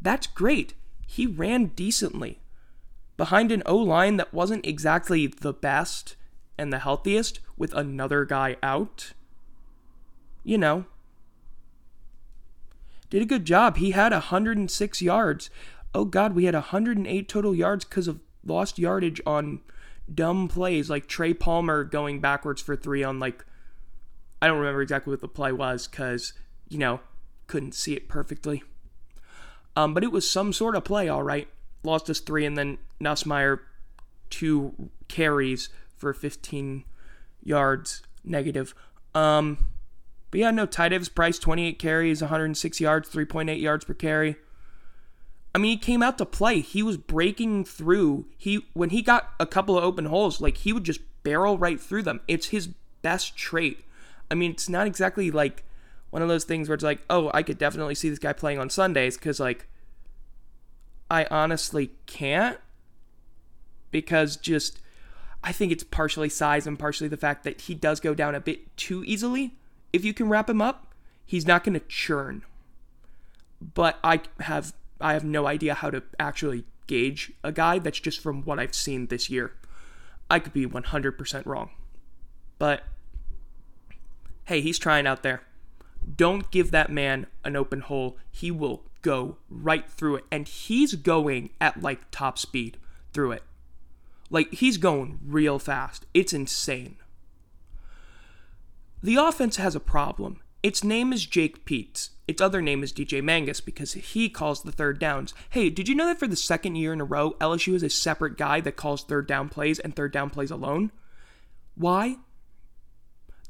That's 0.00 0.26
great. 0.26 0.74
He 1.06 1.26
ran 1.26 1.66
decently. 1.68 2.40
Behind 3.16 3.50
an 3.50 3.62
O 3.64 3.76
line 3.76 4.18
that 4.18 4.34
wasn't 4.34 4.66
exactly 4.66 5.26
the 5.26 5.52
best 5.52 6.16
and 6.58 6.72
the 6.72 6.78
healthiest, 6.78 7.40
with 7.56 7.72
another 7.74 8.24
guy 8.24 8.56
out. 8.62 9.12
You 10.44 10.58
know, 10.58 10.84
did 13.10 13.22
a 13.22 13.26
good 13.26 13.44
job. 13.44 13.76
He 13.76 13.92
had 13.92 14.12
106 14.12 15.02
yards. 15.02 15.50
Oh 15.94 16.04
God, 16.04 16.34
we 16.34 16.44
had 16.44 16.54
108 16.54 17.28
total 17.28 17.54
yards 17.54 17.84
because 17.84 18.08
of 18.08 18.20
lost 18.44 18.78
yardage 18.78 19.20
on 19.24 19.60
dumb 20.12 20.48
plays 20.48 20.90
like 20.90 21.06
Trey 21.06 21.32
Palmer 21.32 21.84
going 21.84 22.20
backwards 22.20 22.60
for 22.60 22.76
three 22.76 23.02
on 23.02 23.18
like 23.18 23.44
I 24.42 24.46
don't 24.46 24.58
remember 24.58 24.82
exactly 24.82 25.10
what 25.12 25.20
the 25.20 25.28
play 25.28 25.52
was 25.52 25.86
because 25.86 26.34
you 26.68 26.78
know 26.78 27.00
couldn't 27.46 27.74
see 27.74 27.94
it 27.94 28.08
perfectly. 28.08 28.62
Um, 29.76 29.94
but 29.94 30.04
it 30.04 30.12
was 30.12 30.28
some 30.28 30.52
sort 30.52 30.76
of 30.76 30.84
play, 30.84 31.08
all 31.08 31.22
right. 31.22 31.48
Lost 31.82 32.08
us 32.08 32.20
three, 32.20 32.46
and 32.46 32.56
then 32.56 32.78
Nussmeier 33.00 33.60
two 34.30 34.90
carries 35.08 35.68
for 35.96 36.12
15 36.12 36.84
yards 37.42 38.02
negative. 38.24 38.74
Um, 39.14 39.66
but 40.30 40.40
yeah, 40.40 40.50
no, 40.50 40.66
Ty 40.66 40.90
Davis 40.90 41.08
Price, 41.08 41.38
28 41.38 41.78
carries, 41.78 42.20
106 42.20 42.80
yards, 42.80 43.08
3.8 43.08 43.60
yards 43.60 43.84
per 43.84 43.94
carry. 43.94 44.36
I 45.54 45.58
mean, 45.58 45.70
he 45.70 45.76
came 45.76 46.02
out 46.02 46.18
to 46.18 46.26
play. 46.26 46.60
He 46.60 46.82
was 46.82 46.96
breaking 46.96 47.64
through. 47.64 48.26
He 48.36 48.66
when 48.72 48.90
he 48.90 49.02
got 49.02 49.30
a 49.38 49.46
couple 49.46 49.78
of 49.78 49.84
open 49.84 50.06
holes, 50.06 50.40
like 50.40 50.58
he 50.58 50.72
would 50.72 50.84
just 50.84 51.00
barrel 51.22 51.58
right 51.58 51.80
through 51.80 52.02
them. 52.02 52.20
It's 52.26 52.46
his 52.46 52.68
best 53.02 53.36
trait. 53.36 53.84
I 54.30 54.34
mean, 54.34 54.50
it's 54.50 54.68
not 54.68 54.86
exactly 54.86 55.30
like 55.30 55.62
one 56.10 56.22
of 56.22 56.28
those 56.28 56.44
things 56.44 56.68
where 56.68 56.74
it's 56.74 56.84
like, 56.84 57.02
oh, 57.08 57.30
I 57.32 57.42
could 57.42 57.58
definitely 57.58 57.94
see 57.94 58.10
this 58.10 58.18
guy 58.18 58.32
playing 58.32 58.58
on 58.58 58.70
Sundays 58.70 59.16
because 59.16 59.38
like 59.38 59.68
I 61.10 61.26
honestly 61.30 61.90
can't 62.06 62.58
because 63.90 64.36
just 64.36 64.80
I 65.42 65.52
think 65.52 65.70
it's 65.70 65.84
partially 65.84 66.28
size 66.28 66.66
and 66.66 66.78
partially 66.78 67.08
the 67.08 67.16
fact 67.16 67.44
that 67.44 67.62
he 67.62 67.74
does 67.74 68.00
go 68.00 68.14
down 68.14 68.34
a 68.34 68.40
bit 68.40 68.76
too 68.76 69.04
easily 69.04 69.54
if 69.94 70.04
you 70.04 70.12
can 70.12 70.28
wrap 70.28 70.50
him 70.50 70.60
up, 70.60 70.92
he's 71.24 71.46
not 71.46 71.62
going 71.62 71.74
to 71.74 71.86
churn. 71.86 72.42
But 73.62 73.96
I 74.02 74.22
have 74.40 74.74
I 75.04 75.12
have 75.12 75.22
no 75.22 75.46
idea 75.46 75.74
how 75.74 75.90
to 75.90 76.02
actually 76.18 76.64
gauge 76.86 77.30
a 77.44 77.52
guy. 77.52 77.78
That's 77.78 78.00
just 78.00 78.20
from 78.20 78.42
what 78.42 78.58
I've 78.58 78.74
seen 78.74 79.08
this 79.08 79.28
year. 79.28 79.52
I 80.30 80.38
could 80.38 80.54
be 80.54 80.66
100% 80.66 81.44
wrong. 81.44 81.70
But 82.58 82.84
hey, 84.46 84.62
he's 84.62 84.78
trying 84.78 85.06
out 85.06 85.22
there. 85.22 85.42
Don't 86.16 86.50
give 86.50 86.70
that 86.70 86.90
man 86.90 87.26
an 87.44 87.54
open 87.54 87.80
hole. 87.80 88.16
He 88.30 88.50
will 88.50 88.84
go 89.02 89.36
right 89.50 89.86
through 89.90 90.16
it. 90.16 90.24
And 90.32 90.48
he's 90.48 90.94
going 90.94 91.50
at 91.60 91.82
like 91.82 92.10
top 92.10 92.38
speed 92.38 92.78
through 93.12 93.32
it. 93.32 93.42
Like, 94.30 94.54
he's 94.54 94.78
going 94.78 95.18
real 95.22 95.58
fast. 95.58 96.06
It's 96.14 96.32
insane. 96.32 96.96
The 99.02 99.16
offense 99.16 99.56
has 99.56 99.74
a 99.74 99.80
problem. 99.80 100.40
Its 100.64 100.82
name 100.82 101.12
is 101.12 101.26
Jake 101.26 101.66
Peetz. 101.66 102.08
Its 102.26 102.40
other 102.40 102.62
name 102.62 102.82
is 102.82 102.90
DJ 102.90 103.22
Mangas 103.22 103.60
because 103.60 103.92
he 103.92 104.30
calls 104.30 104.62
the 104.62 104.72
third 104.72 104.98
downs. 104.98 105.34
Hey, 105.50 105.68
did 105.68 105.90
you 105.90 105.94
know 105.94 106.06
that 106.06 106.18
for 106.18 106.26
the 106.26 106.36
second 106.36 106.76
year 106.76 106.94
in 106.94 107.02
a 107.02 107.04
row, 107.04 107.32
LSU 107.32 107.74
is 107.74 107.82
a 107.82 107.90
separate 107.90 108.38
guy 108.38 108.62
that 108.62 108.74
calls 108.74 109.04
third 109.04 109.26
down 109.26 109.50
plays 109.50 109.78
and 109.78 109.94
third 109.94 110.10
down 110.10 110.30
plays 110.30 110.50
alone? 110.50 110.90
Why? 111.74 112.16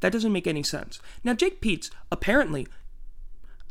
That 0.00 0.10
doesn't 0.10 0.32
make 0.32 0.48
any 0.48 0.64
sense. 0.64 0.98
Now, 1.22 1.34
Jake 1.34 1.60
Peetz, 1.60 1.88
apparently, 2.10 2.66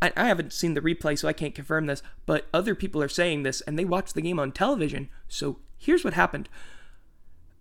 I, 0.02 0.14
haven't 0.16 0.54
seen 0.54 0.74
the 0.74 0.80
replay, 0.80 1.20
so 1.20 1.28
I 1.28 1.34
can't 1.34 1.54
confirm 1.54 1.88
this, 1.88 2.02
but 2.26 2.48
other 2.54 2.76
people 2.76 3.04
are 3.04 3.10
saying 3.10 3.44
this 3.44 3.60
and 3.60 3.78
they 3.78 3.84
watched 3.84 4.16
the 4.16 4.22
game 4.22 4.40
on 4.40 4.54
television. 4.54 5.10
So 5.28 5.60
here's 5.78 6.06
what 6.06 6.14
happened. 6.14 6.48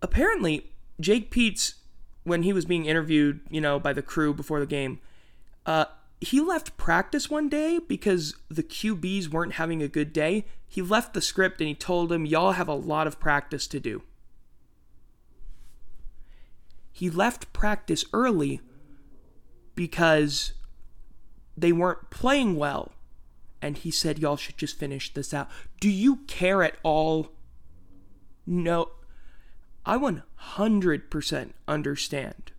Apparently, 0.00 0.70
Jake 1.00 1.32
Peetz, 1.32 1.74
when 2.22 2.44
he 2.44 2.52
was 2.52 2.66
being 2.66 2.86
interviewed, 2.86 3.40
you 3.50 3.60
know, 3.60 3.80
by 3.80 3.92
the 3.92 4.00
crew 4.00 4.32
before 4.32 4.60
the 4.60 4.66
game, 4.66 5.00
uh, 5.66 5.86
he 6.20 6.40
left 6.40 6.76
practice 6.76 7.28
one 7.28 7.48
day 7.48 7.78
because 7.78 8.36
the 8.48 8.62
QBs 8.62 9.28
weren't 9.28 9.54
having 9.54 9.82
a 9.82 9.88
good 9.88 10.12
day. 10.12 10.44
He 10.68 10.80
left 10.80 11.14
the 11.14 11.20
script 11.20 11.60
and 11.60 11.68
he 11.68 11.74
told 11.74 12.08
them, 12.08 12.24
Y'all 12.24 12.52
have 12.52 12.68
a 12.68 12.74
lot 12.74 13.06
of 13.06 13.18
practice 13.18 13.66
to 13.68 13.80
do. 13.80 14.02
He 16.92 17.10
left 17.10 17.52
practice 17.52 18.04
early 18.12 18.60
because 19.74 20.52
they 21.56 21.72
weren't 21.72 22.10
playing 22.10 22.56
well. 22.56 22.92
And 23.60 23.78
he 23.78 23.90
said, 23.90 24.18
Y'all 24.18 24.36
should 24.36 24.58
just 24.58 24.78
finish 24.78 25.12
this 25.12 25.34
out. 25.34 25.48
Do 25.80 25.90
you 25.90 26.16
care 26.28 26.62
at 26.62 26.76
all? 26.82 27.32
No. 28.46 28.90
I 29.84 29.96
100% 29.96 31.52
understand 31.66 32.52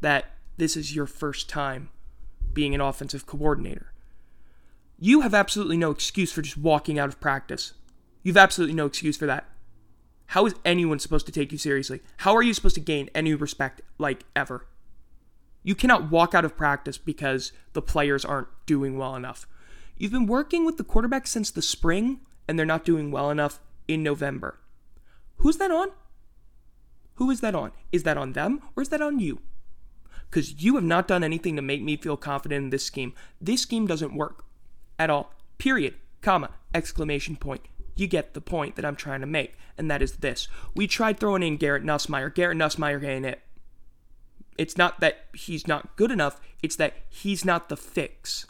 that 0.00 0.31
this 0.56 0.76
is 0.76 0.94
your 0.94 1.06
first 1.06 1.48
time 1.48 1.90
being 2.52 2.74
an 2.74 2.80
offensive 2.80 3.26
coordinator. 3.26 3.92
You 4.98 5.22
have 5.22 5.34
absolutely 5.34 5.76
no 5.76 5.90
excuse 5.90 6.32
for 6.32 6.42
just 6.42 6.56
walking 6.56 6.98
out 6.98 7.08
of 7.08 7.20
practice. 7.20 7.72
You've 8.22 8.36
absolutely 8.36 8.74
no 8.74 8.86
excuse 8.86 9.16
for 9.16 9.26
that. 9.26 9.48
How 10.26 10.46
is 10.46 10.54
anyone 10.64 10.98
supposed 10.98 11.26
to 11.26 11.32
take 11.32 11.52
you 11.52 11.58
seriously? 11.58 12.00
How 12.18 12.34
are 12.36 12.42
you 12.42 12.54
supposed 12.54 12.76
to 12.76 12.80
gain 12.80 13.10
any 13.14 13.34
respect, 13.34 13.82
like, 13.98 14.24
ever? 14.36 14.66
You 15.62 15.74
cannot 15.74 16.10
walk 16.10 16.34
out 16.34 16.44
of 16.44 16.56
practice 16.56 16.98
because 16.98 17.52
the 17.72 17.82
players 17.82 18.24
aren't 18.24 18.48
doing 18.64 18.96
well 18.96 19.14
enough. 19.14 19.46
You've 19.96 20.12
been 20.12 20.26
working 20.26 20.64
with 20.64 20.76
the 20.76 20.84
quarterback 20.84 21.26
since 21.26 21.50
the 21.50 21.62
spring, 21.62 22.20
and 22.48 22.58
they're 22.58 22.66
not 22.66 22.84
doing 22.84 23.10
well 23.10 23.30
enough 23.30 23.60
in 23.86 24.02
November. 24.02 24.58
Who's 25.38 25.58
that 25.58 25.70
on? 25.70 25.88
Who 27.16 27.30
is 27.30 27.40
that 27.40 27.54
on? 27.54 27.72
Is 27.90 28.04
that 28.04 28.16
on 28.16 28.32
them, 28.32 28.62
or 28.74 28.82
is 28.82 28.88
that 28.88 29.02
on 29.02 29.18
you? 29.18 29.40
Because 30.32 30.64
you 30.64 30.76
have 30.76 30.84
not 30.84 31.06
done 31.06 31.22
anything 31.22 31.56
to 31.56 31.62
make 31.62 31.82
me 31.82 31.94
feel 31.94 32.16
confident 32.16 32.64
in 32.64 32.70
this 32.70 32.84
scheme. 32.84 33.12
This 33.38 33.60
scheme 33.60 33.86
doesn't 33.86 34.16
work 34.16 34.46
at 34.98 35.10
all. 35.10 35.34
Period. 35.58 35.94
Comma. 36.22 36.50
Exclamation 36.74 37.36
point. 37.36 37.60
You 37.96 38.06
get 38.06 38.32
the 38.32 38.40
point 38.40 38.76
that 38.76 38.84
I'm 38.86 38.96
trying 38.96 39.20
to 39.20 39.26
make, 39.26 39.52
and 39.76 39.90
that 39.90 40.00
is 40.00 40.12
this. 40.16 40.48
We 40.74 40.86
tried 40.86 41.20
throwing 41.20 41.42
in 41.42 41.58
Garrett 41.58 41.84
Nussmeier. 41.84 42.34
Garrett 42.34 42.56
Nussmeier 42.56 43.04
ain't 43.04 43.26
it. 43.26 43.42
It's 44.56 44.78
not 44.78 45.00
that 45.00 45.26
he's 45.34 45.66
not 45.66 45.96
good 45.96 46.10
enough, 46.10 46.40
it's 46.62 46.76
that 46.76 46.94
he's 47.10 47.44
not 47.44 47.68
the 47.68 47.76
fix. 47.76 48.46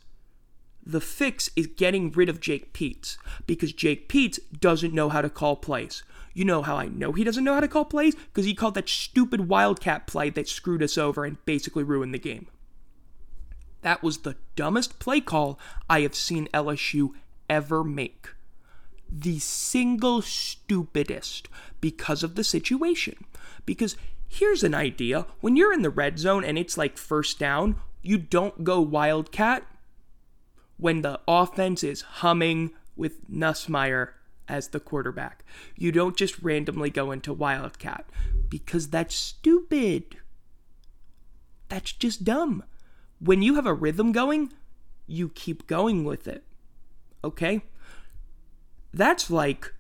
The 0.85 1.01
fix 1.01 1.51
is 1.55 1.69
getting 1.69 2.11
rid 2.11 2.29
of 2.29 2.41
Jake 2.41 2.73
Peetz 2.73 3.17
because 3.47 3.73
Jake 3.73 4.09
Peetz 4.09 4.41
doesn't 4.59 4.93
know 4.93 5.09
how 5.09 5.23
to 5.23 5.31
call 5.31 5.57
plays. 5.57 6.03
You 6.35 6.45
know 6.45 6.63
how 6.63 6.77
I 6.77 6.87
know 6.87 7.13
he 7.13 7.25
doesn't 7.25 7.45
know 7.45 7.55
how 7.55 7.61
to 7.61 7.69
call 7.69 7.85
plays? 7.85 8.15
Because 8.15 8.47
he 8.47 8.55
called 8.55 8.75
that 8.75 8.89
stupid 8.89 9.49
Wildcat 9.49 10.07
play 10.07 10.31
that 10.31 10.49
screwed 10.49 10.83
us 10.83 10.99
over 10.99 11.25
and 11.25 11.45
basically 11.45 11.85
ruined 11.85 12.15
the 12.15 12.19
game. 12.19 12.49
That 13.83 14.03
was 14.03 14.19
the 14.19 14.37
dumbest 14.57 14.99
play 14.99 15.21
call 15.21 15.59
I 15.89 16.01
have 16.01 16.15
seen 16.15 16.49
LSU 16.55 17.13
ever 17.51 17.85
make. 17.85 18.31
The 19.11 19.39
single 19.41 20.23
stupidest 20.23 21.49
because 21.81 22.23
of 22.23 22.35
the 22.35 22.45
situation. 22.45 23.25
Because 23.67 23.97
here's 24.29 24.65
an 24.65 24.75
idea 24.75 25.27
when 25.41 25.57
you're 25.57 25.73
in 25.73 25.83
the 25.83 25.91
red 25.91 26.19
zone 26.19 26.45
and 26.45 26.57
it's 26.57 26.79
like 26.79 26.97
first 26.97 27.39
down, 27.39 27.77
you 28.01 28.17
don't 28.17 28.65
go 28.65 28.81
Wildcat 28.81 29.65
when 30.83 31.03
the 31.03 31.21
offense 31.29 31.85
is 31.85 32.03
humming 32.03 32.73
with 32.97 33.31
Nussmeier 33.31 34.09
as 34.49 34.69
the 34.69 34.81
quarterback. 34.81 35.45
You 35.77 35.93
don't 35.93 36.17
just 36.17 36.43
randomly 36.43 36.91
go 36.91 37.13
into 37.13 37.33
Wildcat 37.33 38.05
because 38.49 38.89
that's 38.89 39.15
stupid. 39.15 40.17
That's 41.69 41.93
just 41.93 42.25
dumb. 42.25 42.65
When 43.21 43.43
you 43.43 43.55
have 43.55 43.65
a 43.65 43.73
rhythm 43.73 44.11
going, 44.11 44.53
you 45.07 45.29
keep 45.29 45.69
going 45.69 46.03
with 46.03 46.27
it. 46.27 46.43
Okay? 47.23 47.63
That's 48.93 49.31
like 49.31 49.73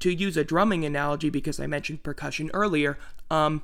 to 0.00 0.12
use 0.12 0.36
a 0.36 0.44
drumming 0.44 0.84
analogy 0.84 1.30
because 1.30 1.58
I 1.58 1.66
mentioned 1.66 2.02
percussion 2.02 2.50
earlier. 2.52 2.98
Um 3.30 3.62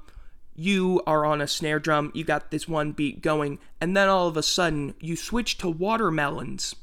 you 0.58 1.00
are 1.06 1.24
on 1.24 1.40
a 1.40 1.46
snare 1.46 1.78
drum, 1.78 2.10
you 2.14 2.24
got 2.24 2.50
this 2.50 2.66
one 2.66 2.90
beat 2.90 3.22
going, 3.22 3.60
and 3.80 3.96
then 3.96 4.08
all 4.08 4.26
of 4.26 4.36
a 4.36 4.42
sudden 4.42 4.94
you 5.00 5.14
switch 5.14 5.56
to 5.58 5.68
watermelons 5.68 6.74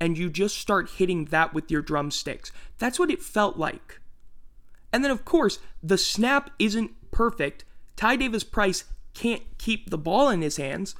and 0.00 0.16
you 0.16 0.30
just 0.30 0.56
start 0.56 0.90
hitting 0.96 1.26
that 1.26 1.52
with 1.54 1.70
your 1.70 1.82
drumsticks. 1.82 2.50
That's 2.78 2.98
what 2.98 3.10
it 3.10 3.22
felt 3.22 3.56
like. 3.56 4.00
And 4.92 5.04
then, 5.04 5.10
of 5.10 5.24
course, 5.24 5.58
the 5.82 5.98
snap 5.98 6.50
isn't 6.58 6.90
perfect. 7.12 7.64
Ty 7.96 8.16
Davis 8.16 8.44
Price 8.44 8.84
can't 9.14 9.42
keep 9.58 9.90
the 9.90 9.98
ball 9.98 10.28
in 10.28 10.42
his 10.42 10.56
hands, 10.56 10.96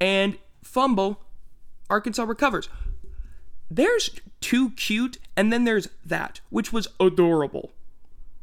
and 0.00 0.38
fumble. 0.62 1.24
Arkansas 1.88 2.22
recovers. 2.22 2.68
There's 3.70 4.10
too 4.40 4.70
cute, 4.70 5.18
and 5.36 5.52
then 5.52 5.64
there's 5.64 5.88
that, 6.04 6.40
which 6.50 6.72
was 6.72 6.86
adorable. 7.00 7.72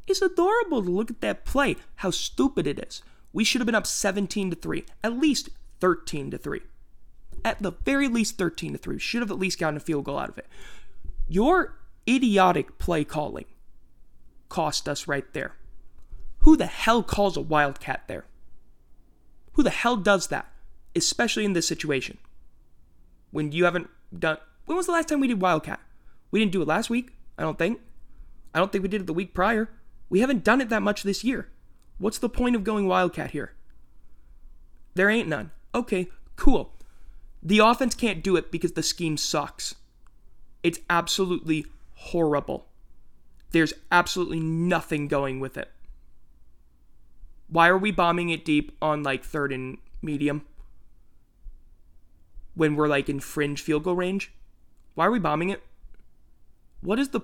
It's 0.08 0.22
adorable 0.22 0.82
to 0.84 0.90
look 0.90 1.12
at 1.12 1.22
that 1.22 1.46
play, 1.46 1.76
how 1.98 2.12
stupid 2.12 2.66
it 2.66 2.80
is. 2.80 3.02
We 3.34 3.44
should 3.44 3.60
have 3.62 3.66
been 3.66 3.76
up 3.76 3.88
17 3.88 4.52
to 4.52 4.56
3, 4.56 4.86
at 5.04 5.20
least 5.20 5.50
13 5.80 6.32
to 6.32 6.38
3 6.38 6.62
at 7.44 7.62
the 7.62 7.72
very 7.72 8.08
least 8.08 8.38
13 8.38 8.74
to 8.74 8.78
3. 8.78 9.00
Should 9.00 9.22
have 9.22 9.32
at 9.32 9.40
least 9.40 9.60
gotten 9.60 9.78
a 9.78 9.82
field 9.82 10.06
goal 10.06 10.20
out 10.20 10.30
of 10.30 10.38
it. 10.38 10.48
Your 11.28 11.78
idiotic 12.08 12.78
play 12.78 13.04
calling 13.04 13.46
cost 14.50 14.88
us 14.88 15.08
right 15.08 15.32
there. 15.34 15.56
Who 16.40 16.56
the 16.56 16.66
hell 16.66 17.04
calls 17.04 17.38
a 17.38 17.42
wildcat 17.42 18.04
there? 18.08 18.26
Who 19.54 19.64
the 19.64 19.70
hell 19.70 19.98
does 19.98 20.28
that? 20.28 20.48
Especially 20.96 21.46
in 21.46 21.54
this 21.54 21.68
situation. 21.68 22.18
When 23.32 23.52
you 23.52 23.66
haven't 23.66 23.90
done. 24.18 24.38
When 24.66 24.78
was 24.78 24.86
the 24.86 24.92
last 24.92 25.10
time 25.10 25.20
we 25.20 25.28
did 25.28 25.42
wildcat? 25.42 25.80
We 26.32 26.40
didn't 26.40 26.52
do 26.52 26.62
it 26.62 26.68
last 26.68 26.90
week, 26.90 27.12
I 27.38 27.44
don't 27.44 27.58
think. 27.58 27.80
I 28.54 28.60
don't 28.60 28.72
think 28.72 28.82
we 28.82 28.90
did 28.90 29.02
it 29.02 29.08
the 29.08 29.14
week 29.14 29.34
prior. 29.34 29.70
We 30.10 30.22
haven't 30.22 30.44
done 30.44 30.62
it 30.62 30.70
that 30.70 30.82
much 30.82 31.04
this 31.04 31.24
year. 31.24 31.50
What's 31.98 32.20
the 32.20 32.30
point 32.30 32.56
of 32.56 32.64
going 32.64 32.88
wildcat 32.88 33.32
here? 33.32 33.54
There 34.96 35.10
ain't 35.10 35.28
none. 35.28 35.52
Okay, 35.76 36.10
cool. 36.36 36.74
The 37.44 37.60
offense 37.60 37.96
can't 37.96 38.24
do 38.24 38.36
it 38.36 38.52
because 38.52 38.74
the 38.74 38.84
scheme 38.84 39.18
sucks. 39.18 39.76
It's 40.64 40.80
absolutely 40.90 41.66
horrible. 41.94 42.68
There's 43.52 43.74
absolutely 43.92 44.40
nothing 44.40 45.08
going 45.08 45.40
with 45.40 45.58
it. 45.58 45.72
Why 47.48 47.70
are 47.70 47.78
we 47.78 47.92
bombing 47.92 48.30
it 48.30 48.44
deep 48.44 48.76
on 48.82 49.04
like 49.04 49.24
third 49.24 49.54
and 49.54 49.78
medium? 50.02 50.46
When 52.56 52.76
we're 52.76 52.88
like 52.88 53.08
in 53.08 53.20
fringe 53.20 53.62
field 53.62 53.84
goal 53.84 53.96
range? 53.96 54.34
Why 54.96 55.06
are 55.06 55.12
we 55.12 55.20
bombing 55.20 55.50
it? 55.50 55.62
What 56.82 57.00
is 57.00 57.10
the. 57.10 57.22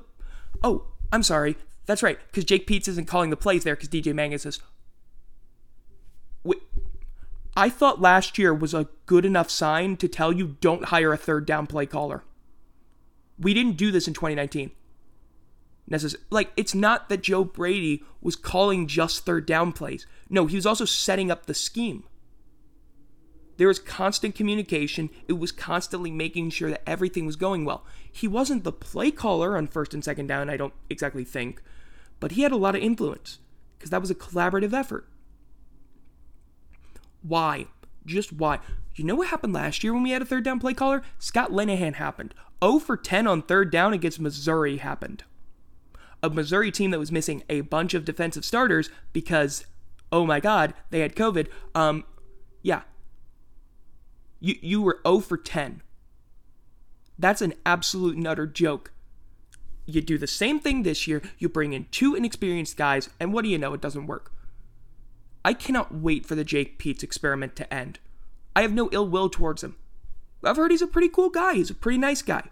Oh, 0.63 0.85
I'm 1.11 1.23
sorry. 1.23 1.57
That's 1.85 2.03
right, 2.03 2.17
because 2.27 2.45
Jake 2.45 2.65
Peetz 2.65 2.87
isn't 2.87 3.07
calling 3.07 3.29
the 3.29 3.35
plays 3.35 3.63
there 3.63 3.75
because 3.75 3.89
DJ 3.89 4.13
Mangas 4.13 4.43
says, 4.43 4.59
I 7.55 7.69
thought 7.69 8.01
last 8.01 8.37
year 8.37 8.53
was 8.53 8.73
a 8.73 8.87
good 9.05 9.25
enough 9.25 9.49
sign 9.49 9.97
to 9.97 10.07
tell 10.07 10.33
you 10.33 10.57
don't 10.59 10.85
hire 10.85 11.13
a 11.13 11.17
third 11.17 11.45
down 11.45 11.67
play 11.67 11.85
caller. 11.85 12.23
We 13.39 13.53
didn't 13.53 13.77
do 13.77 13.91
this 13.91 14.07
in 14.07 14.13
2019. 14.13 14.71
Necess- 15.89 16.15
like, 16.29 16.51
it's 16.57 16.73
not 16.73 17.09
that 17.09 17.21
Joe 17.21 17.43
Brady 17.43 18.03
was 18.21 18.35
calling 18.35 18.87
just 18.87 19.25
third 19.25 19.45
down 19.45 19.71
plays. 19.71 20.07
No, 20.29 20.47
he 20.47 20.55
was 20.55 20.65
also 20.65 20.85
setting 20.85 21.29
up 21.29 21.45
the 21.45 21.53
scheme. 21.53 22.05
There 23.57 23.67
was 23.67 23.79
constant 23.79 24.35
communication. 24.35 25.09
It 25.27 25.33
was 25.33 25.51
constantly 25.51 26.11
making 26.11 26.49
sure 26.49 26.69
that 26.69 26.87
everything 26.87 27.25
was 27.25 27.35
going 27.35 27.65
well. 27.65 27.85
He 28.11 28.27
wasn't 28.27 28.63
the 28.63 28.71
play 28.71 29.11
caller 29.11 29.55
on 29.57 29.67
first 29.67 29.93
and 29.93 30.03
second 30.03 30.27
down, 30.27 30.49
I 30.49 30.57
don't 30.57 30.73
exactly 30.89 31.23
think, 31.23 31.61
but 32.19 32.31
he 32.31 32.41
had 32.41 32.51
a 32.51 32.57
lot 32.57 32.75
of 32.75 32.81
influence 32.81 33.39
because 33.77 33.89
that 33.91 34.01
was 34.01 34.09
a 34.09 34.15
collaborative 34.15 34.73
effort. 34.73 35.07
Why? 37.21 37.67
Just 38.05 38.33
why? 38.33 38.59
You 38.95 39.03
know 39.03 39.15
what 39.15 39.29
happened 39.29 39.53
last 39.53 39.83
year 39.83 39.93
when 39.93 40.03
we 40.03 40.11
had 40.11 40.21
a 40.21 40.25
third 40.25 40.43
down 40.43 40.59
play 40.59 40.73
caller? 40.73 41.01
Scott 41.19 41.51
Linehan 41.51 41.95
happened. 41.95 42.33
0 42.63 42.79
for 42.79 42.97
10 42.97 43.27
on 43.27 43.41
third 43.41 43.71
down 43.71 43.93
against 43.93 44.19
Missouri 44.19 44.77
happened. 44.77 45.23
a 46.21 46.29
Missouri 46.29 46.71
team 46.71 46.91
that 46.91 46.99
was 46.99 47.11
missing 47.11 47.43
a 47.49 47.61
bunch 47.61 47.93
of 47.93 48.05
defensive 48.05 48.45
starters 48.45 48.89
because, 49.11 49.65
oh 50.11 50.25
my 50.25 50.39
God, 50.39 50.73
they 50.89 51.01
had 51.01 51.15
COVID. 51.15 51.47
Um, 51.75 52.05
yeah. 52.61 52.83
You, 54.43 54.57
you 54.61 54.81
were 54.81 54.99
0 55.07 55.19
for 55.21 55.37
10. 55.37 55.81
That's 57.17 57.41
an 57.41 57.53
absolute 57.65 58.17
and 58.17 58.27
utter 58.27 58.45
joke. 58.45 58.91
You 59.85 60.01
do 60.01 60.17
the 60.17 60.27
same 60.27 60.59
thing 60.59 60.83
this 60.83 61.07
year. 61.07 61.21
You 61.39 61.47
bring 61.47 61.71
in 61.71 61.85
two 61.91 62.13
inexperienced 62.13 62.75
guys, 62.75 63.09
and 63.21 63.31
what 63.31 63.45
do 63.45 63.49
you 63.49 63.57
know? 63.57 63.73
It 63.73 63.79
doesn't 63.79 64.05
work. 64.05 64.33
I 65.45 65.53
cannot 65.53 65.95
wait 65.95 66.25
for 66.25 66.35
the 66.35 66.43
Jake 66.43 66.77
Peetz 66.77 67.03
experiment 67.03 67.55
to 67.55 67.73
end. 67.73 67.99
I 68.53 68.63
have 68.63 68.73
no 68.73 68.89
ill 68.91 69.07
will 69.07 69.29
towards 69.29 69.63
him. 69.63 69.77
I've 70.43 70.57
heard 70.57 70.71
he's 70.71 70.81
a 70.81 70.87
pretty 70.87 71.07
cool 71.07 71.29
guy. 71.29 71.53
He's 71.53 71.69
a 71.69 71.75
pretty 71.75 71.97
nice 71.97 72.21
guy. 72.21 72.49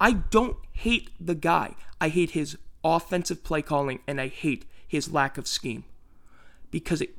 I 0.00 0.12
don't 0.12 0.56
hate 0.72 1.10
the 1.20 1.34
guy. 1.34 1.74
I 2.00 2.08
hate 2.08 2.30
his 2.30 2.56
offensive 2.82 3.44
play 3.44 3.60
calling 3.60 4.00
and 4.06 4.18
I 4.18 4.28
hate 4.28 4.64
his 4.88 5.12
lack 5.12 5.36
of 5.36 5.46
scheme 5.46 5.84
because 6.70 7.02
it 7.02 7.16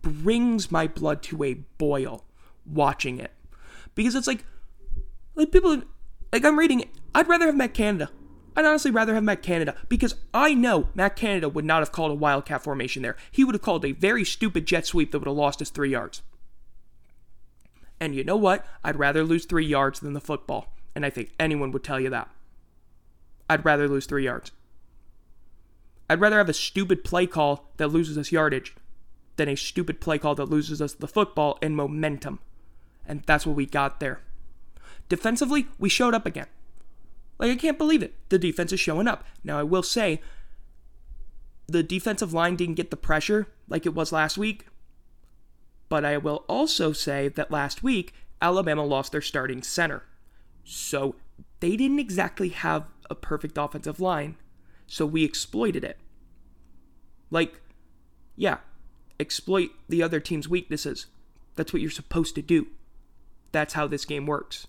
brings 0.00 0.70
my 0.70 0.86
blood 0.86 1.24
to 1.24 1.42
a 1.42 1.54
boil 1.54 2.24
watching 2.64 3.18
it. 3.18 3.32
Because 3.98 4.14
it's 4.14 4.28
like, 4.28 4.44
like 5.34 5.50
people, 5.50 5.82
like 6.32 6.44
I'm 6.44 6.56
reading. 6.56 6.88
I'd 7.16 7.26
rather 7.26 7.46
have 7.46 7.56
Matt 7.56 7.74
Canada. 7.74 8.12
I'd 8.54 8.64
honestly 8.64 8.92
rather 8.92 9.12
have 9.12 9.24
Matt 9.24 9.42
Canada 9.42 9.74
because 9.88 10.14
I 10.32 10.54
know 10.54 10.88
Matt 10.94 11.16
Canada 11.16 11.48
would 11.48 11.64
not 11.64 11.80
have 11.80 11.90
called 11.90 12.12
a 12.12 12.14
wildcat 12.14 12.62
formation 12.62 13.02
there. 13.02 13.16
He 13.32 13.42
would 13.42 13.56
have 13.56 13.62
called 13.62 13.84
a 13.84 13.90
very 13.90 14.24
stupid 14.24 14.66
jet 14.66 14.86
sweep 14.86 15.10
that 15.10 15.18
would 15.18 15.26
have 15.26 15.36
lost 15.36 15.60
us 15.60 15.70
three 15.70 15.90
yards. 15.90 16.22
And 17.98 18.14
you 18.14 18.22
know 18.22 18.36
what? 18.36 18.64
I'd 18.84 19.00
rather 19.00 19.24
lose 19.24 19.46
three 19.46 19.66
yards 19.66 19.98
than 19.98 20.12
the 20.12 20.20
football. 20.20 20.72
And 20.94 21.04
I 21.04 21.10
think 21.10 21.32
anyone 21.40 21.72
would 21.72 21.82
tell 21.82 21.98
you 21.98 22.10
that. 22.10 22.30
I'd 23.50 23.64
rather 23.64 23.88
lose 23.88 24.06
three 24.06 24.26
yards. 24.26 24.52
I'd 26.08 26.20
rather 26.20 26.38
have 26.38 26.48
a 26.48 26.54
stupid 26.54 27.02
play 27.02 27.26
call 27.26 27.72
that 27.78 27.88
loses 27.88 28.16
us 28.16 28.30
yardage 28.30 28.76
than 29.34 29.48
a 29.48 29.56
stupid 29.56 30.00
play 30.00 30.18
call 30.18 30.36
that 30.36 30.48
loses 30.48 30.80
us 30.80 30.92
the 30.92 31.08
football 31.08 31.58
and 31.60 31.74
momentum. 31.74 32.38
And 33.08 33.22
that's 33.26 33.46
what 33.46 33.56
we 33.56 33.66
got 33.66 33.98
there. 33.98 34.20
Defensively, 35.08 35.66
we 35.78 35.88
showed 35.88 36.14
up 36.14 36.26
again. 36.26 36.46
Like, 37.38 37.50
I 37.50 37.56
can't 37.56 37.78
believe 37.78 38.02
it. 38.02 38.14
The 38.28 38.38
defense 38.38 38.72
is 38.72 38.78
showing 38.78 39.08
up. 39.08 39.24
Now, 39.42 39.58
I 39.58 39.62
will 39.62 39.82
say, 39.82 40.20
the 41.66 41.82
defensive 41.82 42.32
line 42.32 42.56
didn't 42.56 42.74
get 42.74 42.90
the 42.90 42.96
pressure 42.96 43.46
like 43.68 43.86
it 43.86 43.94
was 43.94 44.12
last 44.12 44.36
week. 44.36 44.66
But 45.88 46.04
I 46.04 46.18
will 46.18 46.44
also 46.48 46.92
say 46.92 47.28
that 47.28 47.50
last 47.50 47.82
week, 47.82 48.12
Alabama 48.42 48.84
lost 48.84 49.12
their 49.12 49.22
starting 49.22 49.62
center. 49.62 50.02
So 50.64 51.14
they 51.60 51.76
didn't 51.76 51.98
exactly 51.98 52.50
have 52.50 52.84
a 53.08 53.14
perfect 53.14 53.56
offensive 53.56 54.00
line. 54.00 54.36
So 54.86 55.06
we 55.06 55.24
exploited 55.24 55.84
it. 55.84 55.96
Like, 57.30 57.60
yeah, 58.36 58.58
exploit 59.18 59.70
the 59.88 60.02
other 60.02 60.20
team's 60.20 60.48
weaknesses. 60.48 61.06
That's 61.56 61.72
what 61.72 61.80
you're 61.80 61.90
supposed 61.90 62.34
to 62.34 62.42
do. 62.42 62.68
That's 63.52 63.74
how 63.74 63.86
this 63.86 64.04
game 64.04 64.26
works. 64.26 64.66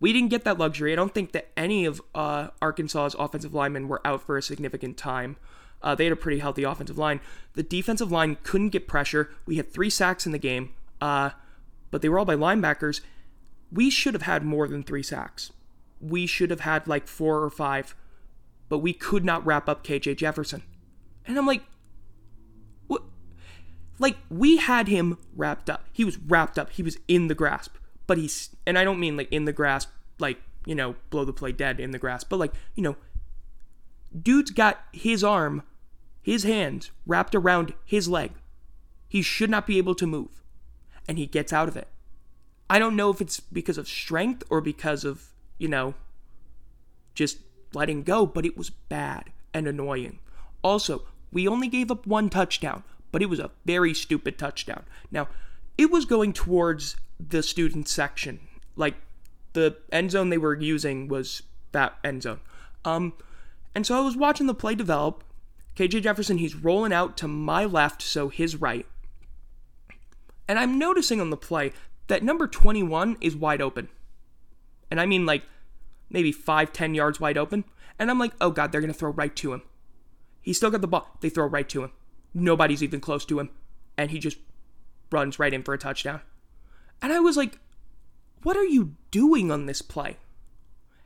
We 0.00 0.12
didn't 0.12 0.28
get 0.28 0.44
that 0.44 0.58
luxury. 0.58 0.92
I 0.92 0.96
don't 0.96 1.14
think 1.14 1.32
that 1.32 1.48
any 1.56 1.84
of 1.84 2.02
uh, 2.14 2.48
Arkansas's 2.60 3.16
offensive 3.18 3.54
linemen 3.54 3.88
were 3.88 4.06
out 4.06 4.22
for 4.22 4.36
a 4.36 4.42
significant 4.42 4.96
time. 4.96 5.36
Uh, 5.82 5.94
they 5.94 6.04
had 6.04 6.12
a 6.12 6.16
pretty 6.16 6.40
healthy 6.40 6.62
offensive 6.62 6.98
line. 6.98 7.20
The 7.54 7.62
defensive 7.62 8.10
line 8.10 8.38
couldn't 8.42 8.70
get 8.70 8.88
pressure. 8.88 9.30
We 9.46 9.56
had 9.56 9.72
three 9.72 9.90
sacks 9.90 10.26
in 10.26 10.32
the 10.32 10.38
game, 10.38 10.72
uh, 11.00 11.30
but 11.90 12.02
they 12.02 12.08
were 12.08 12.18
all 12.18 12.24
by 12.24 12.36
linebackers. 12.36 13.00
We 13.70 13.90
should 13.90 14.14
have 14.14 14.22
had 14.22 14.42
more 14.42 14.66
than 14.66 14.82
three 14.82 15.02
sacks. 15.02 15.52
We 16.00 16.26
should 16.26 16.50
have 16.50 16.60
had 16.60 16.86
like 16.86 17.06
four 17.06 17.42
or 17.42 17.50
five, 17.50 17.94
but 18.68 18.78
we 18.78 18.92
could 18.92 19.24
not 19.24 19.44
wrap 19.44 19.68
up 19.68 19.84
KJ 19.84 20.16
Jefferson. 20.16 20.62
And 21.26 21.38
I'm 21.38 21.46
like, 21.46 21.62
what? 22.86 23.02
Like, 23.98 24.16
we 24.28 24.56
had 24.56 24.88
him 24.88 25.18
wrapped 25.36 25.70
up. 25.70 25.86
He 25.92 26.04
was 26.04 26.18
wrapped 26.18 26.58
up. 26.58 26.70
He 26.70 26.82
was 26.82 26.98
in 27.08 27.28
the 27.28 27.34
grasp. 27.34 27.76
But 28.06 28.18
he's, 28.18 28.54
and 28.66 28.78
I 28.78 28.84
don't 28.84 29.00
mean 29.00 29.16
like 29.16 29.32
in 29.32 29.44
the 29.44 29.52
grasp, 29.52 29.90
like, 30.18 30.40
you 30.66 30.74
know, 30.74 30.96
blow 31.10 31.24
the 31.24 31.32
play 31.32 31.52
dead 31.52 31.80
in 31.80 31.90
the 31.90 31.98
grasp, 31.98 32.28
but 32.28 32.38
like, 32.38 32.52
you 32.74 32.82
know, 32.82 32.96
dude's 34.22 34.50
got 34.50 34.80
his 34.92 35.24
arm 35.24 35.62
his 36.24 36.42
hands 36.42 36.90
wrapped 37.06 37.34
around 37.34 37.74
his 37.84 38.08
leg. 38.08 38.32
He 39.06 39.20
should 39.20 39.50
not 39.50 39.66
be 39.66 39.76
able 39.76 39.94
to 39.96 40.06
move. 40.06 40.42
And 41.06 41.18
he 41.18 41.26
gets 41.26 41.52
out 41.52 41.68
of 41.68 41.76
it. 41.76 41.86
I 42.68 42.78
don't 42.78 42.96
know 42.96 43.10
if 43.10 43.20
it's 43.20 43.40
because 43.40 43.76
of 43.76 43.86
strength 43.86 44.42
or 44.48 44.62
because 44.62 45.04
of, 45.04 45.34
you 45.58 45.68
know, 45.68 45.92
just 47.14 47.40
letting 47.74 48.04
go, 48.04 48.24
but 48.24 48.46
it 48.46 48.56
was 48.56 48.70
bad 48.70 49.32
and 49.52 49.68
annoying. 49.68 50.18
Also, 50.62 51.02
we 51.30 51.46
only 51.46 51.68
gave 51.68 51.90
up 51.90 52.06
one 52.06 52.30
touchdown, 52.30 52.84
but 53.12 53.20
it 53.20 53.28
was 53.28 53.38
a 53.38 53.50
very 53.66 53.92
stupid 53.92 54.38
touchdown. 54.38 54.84
Now, 55.10 55.28
it 55.76 55.90
was 55.90 56.06
going 56.06 56.32
towards 56.32 56.96
the 57.18 57.42
student 57.42 57.88
section. 57.88 58.40
Like, 58.76 58.94
the 59.52 59.76
end 59.92 60.10
zone 60.10 60.30
they 60.30 60.38
were 60.38 60.54
using 60.54 61.08
was 61.08 61.42
that 61.72 61.94
end 62.04 62.22
zone. 62.22 62.40
Um, 62.84 63.14
and 63.74 63.86
so 63.86 63.96
I 63.96 64.00
was 64.00 64.16
watching 64.16 64.46
the 64.46 64.54
play 64.54 64.74
develop, 64.74 65.24
KJ 65.76 66.02
Jefferson, 66.02 66.38
he's 66.38 66.54
rolling 66.54 66.92
out 66.92 67.16
to 67.18 67.28
my 67.28 67.64
left, 67.64 68.02
so 68.02 68.28
his 68.28 68.56
right. 68.56 68.86
And 70.46 70.58
I'm 70.58 70.78
noticing 70.78 71.20
on 71.20 71.30
the 71.30 71.36
play 71.36 71.72
that 72.06 72.22
number 72.22 72.46
21 72.46 73.16
is 73.20 73.34
wide 73.34 73.62
open. 73.62 73.88
And 74.90 75.00
I 75.00 75.06
mean 75.06 75.26
like 75.26 75.42
maybe 76.10 76.32
5, 76.32 76.72
10 76.72 76.94
yards 76.94 77.18
wide 77.18 77.38
open. 77.38 77.64
And 77.98 78.10
I'm 78.10 78.18
like, 78.18 78.32
oh 78.40 78.50
God, 78.50 78.70
they're 78.70 78.80
going 78.80 78.92
to 78.92 78.98
throw 78.98 79.10
right 79.10 79.34
to 79.36 79.52
him. 79.52 79.62
He's 80.42 80.56
still 80.56 80.70
got 80.70 80.80
the 80.80 80.86
ball. 80.86 81.16
They 81.20 81.30
throw 81.30 81.46
right 81.46 81.68
to 81.70 81.84
him. 81.84 81.92
Nobody's 82.34 82.82
even 82.82 83.00
close 83.00 83.24
to 83.26 83.40
him. 83.40 83.50
And 83.96 84.10
he 84.10 84.18
just 84.18 84.36
runs 85.10 85.38
right 85.38 85.54
in 85.54 85.62
for 85.62 85.72
a 85.72 85.78
touchdown. 85.78 86.20
And 87.04 87.12
I 87.12 87.20
was 87.20 87.36
like, 87.36 87.58
what 88.44 88.56
are 88.56 88.64
you 88.64 88.94
doing 89.10 89.50
on 89.50 89.66
this 89.66 89.82
play? 89.82 90.16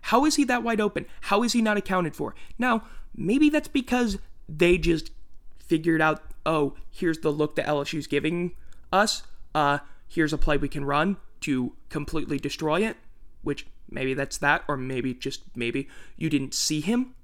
How 0.02 0.24
is 0.24 0.36
he 0.36 0.44
that 0.44 0.62
wide 0.62 0.80
open? 0.80 1.06
How 1.22 1.42
is 1.42 1.54
he 1.54 1.60
not 1.60 1.76
accounted 1.76 2.14
for? 2.14 2.36
Now, 2.56 2.84
maybe 3.16 3.50
that's 3.50 3.66
because 3.66 4.16
they 4.48 4.78
just 4.78 5.10
figured 5.58 6.00
out, 6.00 6.22
oh, 6.46 6.74
here's 6.88 7.18
the 7.18 7.32
look 7.32 7.56
that 7.56 7.66
LSU's 7.66 8.06
giving 8.06 8.52
us. 8.92 9.24
Uh, 9.56 9.78
here's 10.06 10.32
a 10.32 10.38
play 10.38 10.56
we 10.56 10.68
can 10.68 10.84
run 10.84 11.16
to 11.40 11.72
completely 11.88 12.38
destroy 12.38 12.86
it, 12.86 12.96
which 13.42 13.66
maybe 13.90 14.14
that's 14.14 14.38
that, 14.38 14.62
or 14.68 14.76
maybe 14.76 15.14
just 15.14 15.42
maybe 15.56 15.88
you 16.16 16.30
didn't 16.30 16.54
see 16.54 16.80
him. 16.80 17.16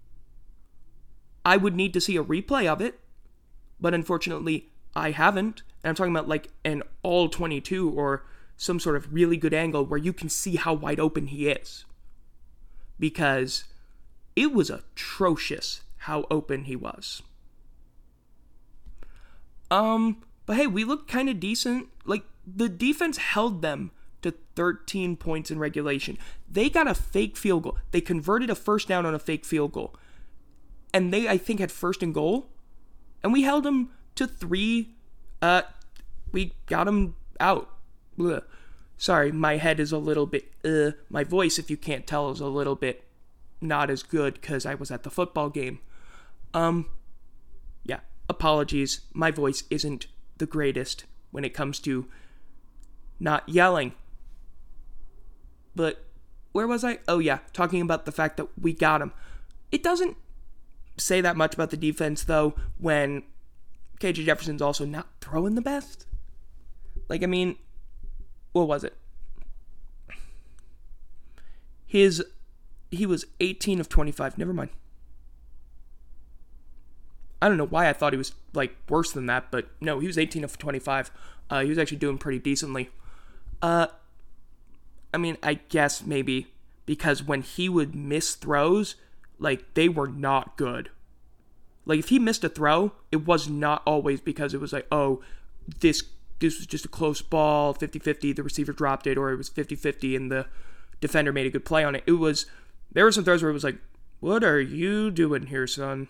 I 1.44 1.58
would 1.58 1.76
need 1.76 1.92
to 1.92 2.00
see 2.00 2.16
a 2.16 2.24
replay 2.24 2.66
of 2.66 2.80
it, 2.80 2.98
but 3.80 3.94
unfortunately, 3.94 4.70
I 4.96 5.12
haven't. 5.12 5.62
And 5.84 5.90
I'm 5.90 5.94
talking 5.94 6.12
about 6.12 6.28
like 6.28 6.48
an 6.64 6.82
all 7.04 7.28
22 7.28 7.88
or 7.90 8.24
some 8.56 8.80
sort 8.80 8.96
of 8.96 9.12
really 9.12 9.36
good 9.36 9.54
angle 9.54 9.84
where 9.84 9.98
you 9.98 10.12
can 10.12 10.28
see 10.28 10.56
how 10.56 10.72
wide 10.74 11.00
open 11.00 11.26
he 11.28 11.48
is. 11.48 11.84
Because 12.98 13.64
it 14.36 14.52
was 14.52 14.70
atrocious 14.70 15.82
how 15.98 16.26
open 16.30 16.64
he 16.64 16.76
was. 16.76 17.22
Um, 19.70 20.22
but 20.46 20.56
hey, 20.56 20.66
we 20.66 20.84
looked 20.84 21.10
kind 21.10 21.28
of 21.28 21.40
decent. 21.40 21.88
Like 22.04 22.24
the 22.46 22.68
defense 22.68 23.16
held 23.16 23.62
them 23.62 23.90
to 24.22 24.34
13 24.56 25.16
points 25.16 25.50
in 25.50 25.58
regulation. 25.58 26.18
They 26.50 26.70
got 26.70 26.88
a 26.88 26.94
fake 26.94 27.36
field 27.36 27.64
goal. 27.64 27.78
They 27.90 28.00
converted 28.00 28.50
a 28.50 28.54
first 28.54 28.88
down 28.88 29.04
on 29.04 29.14
a 29.14 29.18
fake 29.18 29.44
field 29.44 29.72
goal. 29.72 29.94
And 30.92 31.12
they 31.12 31.28
I 31.28 31.38
think 31.38 31.60
had 31.60 31.72
first 31.72 32.02
and 32.02 32.14
goal. 32.14 32.46
And 33.22 33.32
we 33.32 33.42
held 33.42 33.64
them 33.64 33.90
to 34.14 34.26
3 34.26 34.90
uh 35.42 35.62
we 36.32 36.52
got 36.66 36.84
them 36.84 37.16
out. 37.40 37.68
Blah. 38.16 38.40
Sorry, 38.96 39.32
my 39.32 39.56
head 39.56 39.80
is 39.80 39.92
a 39.92 39.98
little 39.98 40.26
bit 40.26 40.52
uh 40.64 40.92
my 41.08 41.24
voice 41.24 41.58
if 41.58 41.70
you 41.70 41.76
can't 41.76 42.06
tell 42.06 42.30
is 42.30 42.40
a 42.40 42.46
little 42.46 42.76
bit 42.76 43.04
not 43.60 43.90
as 43.90 44.02
good 44.02 44.40
cuz 44.42 44.64
I 44.66 44.74
was 44.74 44.90
at 44.90 45.02
the 45.02 45.10
football 45.10 45.50
game. 45.50 45.80
Um, 46.52 46.88
yeah, 47.84 48.00
apologies. 48.28 49.00
My 49.12 49.30
voice 49.30 49.64
isn't 49.70 50.06
the 50.38 50.46
greatest 50.46 51.04
when 51.30 51.44
it 51.44 51.54
comes 51.54 51.80
to 51.80 52.06
not 53.18 53.48
yelling. 53.48 53.92
But 55.74 56.04
where 56.52 56.66
was 56.66 56.84
I? 56.84 57.00
Oh, 57.08 57.18
yeah, 57.18 57.38
talking 57.52 57.80
about 57.80 58.04
the 58.04 58.12
fact 58.12 58.36
that 58.36 58.46
we 58.58 58.72
got 58.72 59.02
him. 59.02 59.12
It 59.72 59.82
doesn't 59.82 60.16
say 60.96 61.20
that 61.20 61.36
much 61.36 61.54
about 61.54 61.70
the 61.70 61.76
defense, 61.76 62.22
though, 62.22 62.54
when 62.78 63.24
KJ 63.98 64.24
Jefferson's 64.24 64.62
also 64.62 64.84
not 64.84 65.08
throwing 65.20 65.56
the 65.56 65.60
best. 65.60 66.06
Like, 67.08 67.22
I 67.24 67.26
mean, 67.26 67.56
what 68.54 68.68
was 68.68 68.84
it? 68.84 68.96
His 71.86 72.24
he 72.90 73.04
was 73.04 73.26
18 73.40 73.80
of 73.80 73.88
25. 73.88 74.38
Never 74.38 74.52
mind. 74.52 74.70
I 77.42 77.48
don't 77.48 77.58
know 77.58 77.66
why 77.66 77.88
I 77.88 77.92
thought 77.92 78.12
he 78.12 78.16
was 78.16 78.32
like 78.54 78.76
worse 78.88 79.12
than 79.12 79.26
that, 79.26 79.50
but 79.50 79.66
no, 79.80 79.98
he 79.98 80.06
was 80.06 80.16
18 80.16 80.44
of 80.44 80.56
25. 80.56 81.10
Uh, 81.50 81.60
he 81.60 81.68
was 81.68 81.78
actually 81.78 81.98
doing 81.98 82.16
pretty 82.16 82.38
decently. 82.38 82.90
Uh, 83.60 83.88
I 85.12 85.18
mean, 85.18 85.36
I 85.42 85.54
guess 85.54 86.04
maybe 86.04 86.46
because 86.86 87.22
when 87.22 87.42
he 87.42 87.68
would 87.68 87.94
miss 87.94 88.34
throws, 88.34 88.94
like 89.38 89.74
they 89.74 89.88
were 89.88 90.08
not 90.08 90.56
good. 90.56 90.90
Like 91.84 91.98
if 91.98 92.08
he 92.08 92.18
missed 92.18 92.44
a 92.44 92.48
throw, 92.48 92.92
it 93.10 93.26
was 93.26 93.48
not 93.48 93.82
always 93.84 94.20
because 94.20 94.54
it 94.54 94.60
was 94.60 94.72
like, 94.72 94.86
oh, 94.90 95.22
this 95.80 96.02
this 96.44 96.58
was 96.58 96.66
just 96.66 96.84
a 96.84 96.88
close 96.88 97.22
ball, 97.22 97.74
50-50, 97.74 98.36
the 98.36 98.42
receiver 98.42 98.72
dropped 98.72 99.06
it, 99.06 99.16
or 99.16 99.30
it 99.30 99.36
was 99.36 99.50
50-50 99.50 100.16
and 100.16 100.30
the 100.30 100.46
defender 101.00 101.32
made 101.32 101.46
a 101.46 101.50
good 101.50 101.64
play 101.64 101.84
on 101.84 101.94
it. 101.94 102.04
It 102.06 102.12
was 102.12 102.46
there 102.92 103.04
were 103.04 103.12
some 103.12 103.24
throws 103.24 103.42
where 103.42 103.50
it 103.50 103.54
was 103.54 103.64
like, 103.64 103.78
what 104.20 104.44
are 104.44 104.60
you 104.60 105.10
doing 105.10 105.46
here, 105.46 105.66
son? 105.66 106.08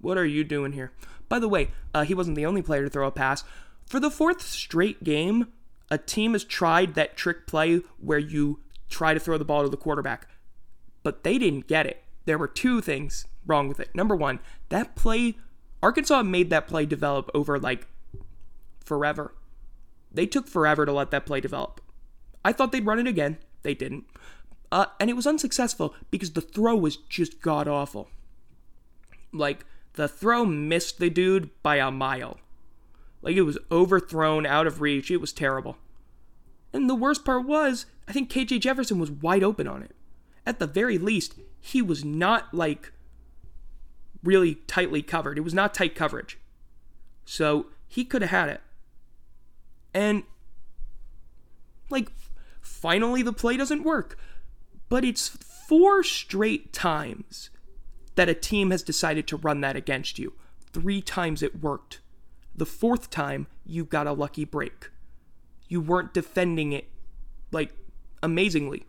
What 0.00 0.18
are 0.18 0.26
you 0.26 0.44
doing 0.44 0.72
here? 0.72 0.92
By 1.28 1.38
the 1.38 1.48
way, 1.48 1.70
uh, 1.94 2.02
he 2.04 2.14
wasn't 2.14 2.36
the 2.36 2.46
only 2.46 2.62
player 2.62 2.84
to 2.84 2.90
throw 2.90 3.06
a 3.06 3.12
pass. 3.12 3.44
For 3.86 4.00
the 4.00 4.10
fourth 4.10 4.42
straight 4.42 5.04
game, 5.04 5.48
a 5.90 5.98
team 5.98 6.32
has 6.32 6.44
tried 6.44 6.94
that 6.94 7.16
trick 7.16 7.46
play 7.46 7.80
where 7.98 8.18
you 8.18 8.60
try 8.88 9.14
to 9.14 9.20
throw 9.20 9.38
the 9.38 9.44
ball 9.44 9.62
to 9.62 9.68
the 9.68 9.76
quarterback, 9.76 10.26
but 11.02 11.24
they 11.24 11.38
didn't 11.38 11.68
get 11.68 11.86
it. 11.86 12.02
There 12.24 12.38
were 12.38 12.48
two 12.48 12.80
things 12.80 13.26
wrong 13.46 13.68
with 13.68 13.80
it. 13.80 13.94
Number 13.94 14.16
one, 14.16 14.40
that 14.68 14.94
play, 14.94 15.36
Arkansas 15.82 16.22
made 16.22 16.50
that 16.50 16.66
play 16.66 16.86
develop 16.86 17.30
over 17.34 17.58
like 17.58 17.86
forever. 18.88 19.34
They 20.10 20.26
took 20.26 20.48
forever 20.48 20.86
to 20.86 20.92
let 20.92 21.10
that 21.10 21.26
play 21.26 21.40
develop. 21.40 21.80
I 22.44 22.52
thought 22.52 22.72
they'd 22.72 22.86
run 22.86 22.98
it 22.98 23.06
again. 23.06 23.38
They 23.62 23.74
didn't. 23.74 24.04
Uh, 24.72 24.86
and 24.98 25.08
it 25.10 25.16
was 25.16 25.26
unsuccessful 25.26 25.94
because 26.10 26.32
the 26.32 26.40
throw 26.40 26.76
was 26.76 26.96
just 26.96 27.40
god 27.40 27.68
awful. 27.68 28.08
Like, 29.32 29.64
the 29.94 30.08
throw 30.08 30.44
missed 30.44 30.98
the 30.98 31.10
dude 31.10 31.50
by 31.62 31.76
a 31.76 31.90
mile. 31.90 32.38
Like, 33.22 33.36
it 33.36 33.42
was 33.42 33.58
overthrown, 33.70 34.46
out 34.46 34.66
of 34.66 34.80
reach. 34.80 35.10
It 35.10 35.18
was 35.18 35.32
terrible. 35.32 35.76
And 36.72 36.88
the 36.88 36.94
worst 36.94 37.24
part 37.24 37.46
was, 37.46 37.86
I 38.06 38.12
think 38.12 38.30
KJ 38.30 38.60
Jefferson 38.60 38.98
was 38.98 39.10
wide 39.10 39.42
open 39.42 39.66
on 39.66 39.82
it. 39.82 39.94
At 40.46 40.58
the 40.58 40.66
very 40.66 40.98
least, 40.98 41.34
he 41.60 41.82
was 41.82 42.04
not 42.04 42.54
like 42.54 42.92
really 44.22 44.56
tightly 44.66 45.02
covered. 45.02 45.38
It 45.38 45.42
was 45.42 45.54
not 45.54 45.74
tight 45.74 45.94
coverage. 45.94 46.38
So 47.24 47.66
he 47.86 48.04
could 48.04 48.22
have 48.22 48.30
had 48.30 48.48
it. 48.48 48.60
And 49.98 50.22
like 51.90 52.12
finally 52.60 53.20
the 53.22 53.32
play 53.32 53.56
doesn't 53.56 53.82
work. 53.82 54.16
But 54.88 55.04
it's 55.04 55.26
four 55.26 56.04
straight 56.04 56.72
times 56.72 57.50
that 58.14 58.28
a 58.28 58.34
team 58.34 58.70
has 58.70 58.84
decided 58.84 59.26
to 59.26 59.36
run 59.36 59.60
that 59.62 59.74
against 59.74 60.16
you. 60.16 60.34
Three 60.72 61.02
times 61.02 61.42
it 61.42 61.60
worked. 61.60 61.98
The 62.54 62.64
fourth 62.64 63.10
time, 63.10 63.48
you 63.66 63.84
got 63.84 64.06
a 64.06 64.12
lucky 64.12 64.44
break. 64.44 64.90
You 65.66 65.80
weren't 65.80 66.14
defending 66.14 66.70
it 66.70 66.86
like 67.50 67.72
amazingly. 68.22 68.86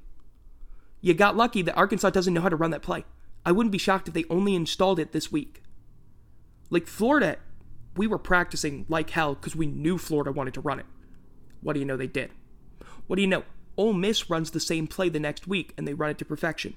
You 1.01 1.15
got 1.15 1.35
lucky 1.35 1.63
that 1.63 1.75
Arkansas 1.75 2.11
doesn't 2.11 2.35
know 2.35 2.41
how 2.41 2.49
to 2.49 2.55
run 2.55 2.71
that 2.71 2.83
play. 2.83 3.03
I 3.43 3.51
wouldn't 3.51 3.71
be 3.71 3.79
shocked 3.79 4.07
if 4.07 4.13
they 4.13 4.25
only 4.29 4.53
installed 4.53 4.99
it 4.99 5.11
this 5.11 5.31
week. 5.31 5.63
Like 6.69 6.85
Florida, 6.85 7.37
we 7.97 8.05
were 8.05 8.19
practicing 8.19 8.85
like 8.87 9.09
hell 9.09 9.33
because 9.33 9.55
we 9.55 9.65
knew 9.65 9.97
Florida 9.97 10.31
wanted 10.31 10.53
to 10.53 10.61
run 10.61 10.79
it. 10.79 10.85
What 11.61 11.73
do 11.73 11.79
you 11.79 11.85
know 11.85 11.97
they 11.97 12.07
did? 12.07 12.31
What 13.07 13.15
do 13.15 13.21
you 13.21 13.27
know? 13.27 13.43
Ole 13.77 13.93
Miss 13.93 14.29
runs 14.29 14.51
the 14.51 14.59
same 14.59 14.87
play 14.87 15.09
the 15.09 15.19
next 15.19 15.47
week 15.47 15.73
and 15.77 15.87
they 15.87 15.93
run 15.93 16.11
it 16.11 16.17
to 16.19 16.25
perfection. 16.25 16.75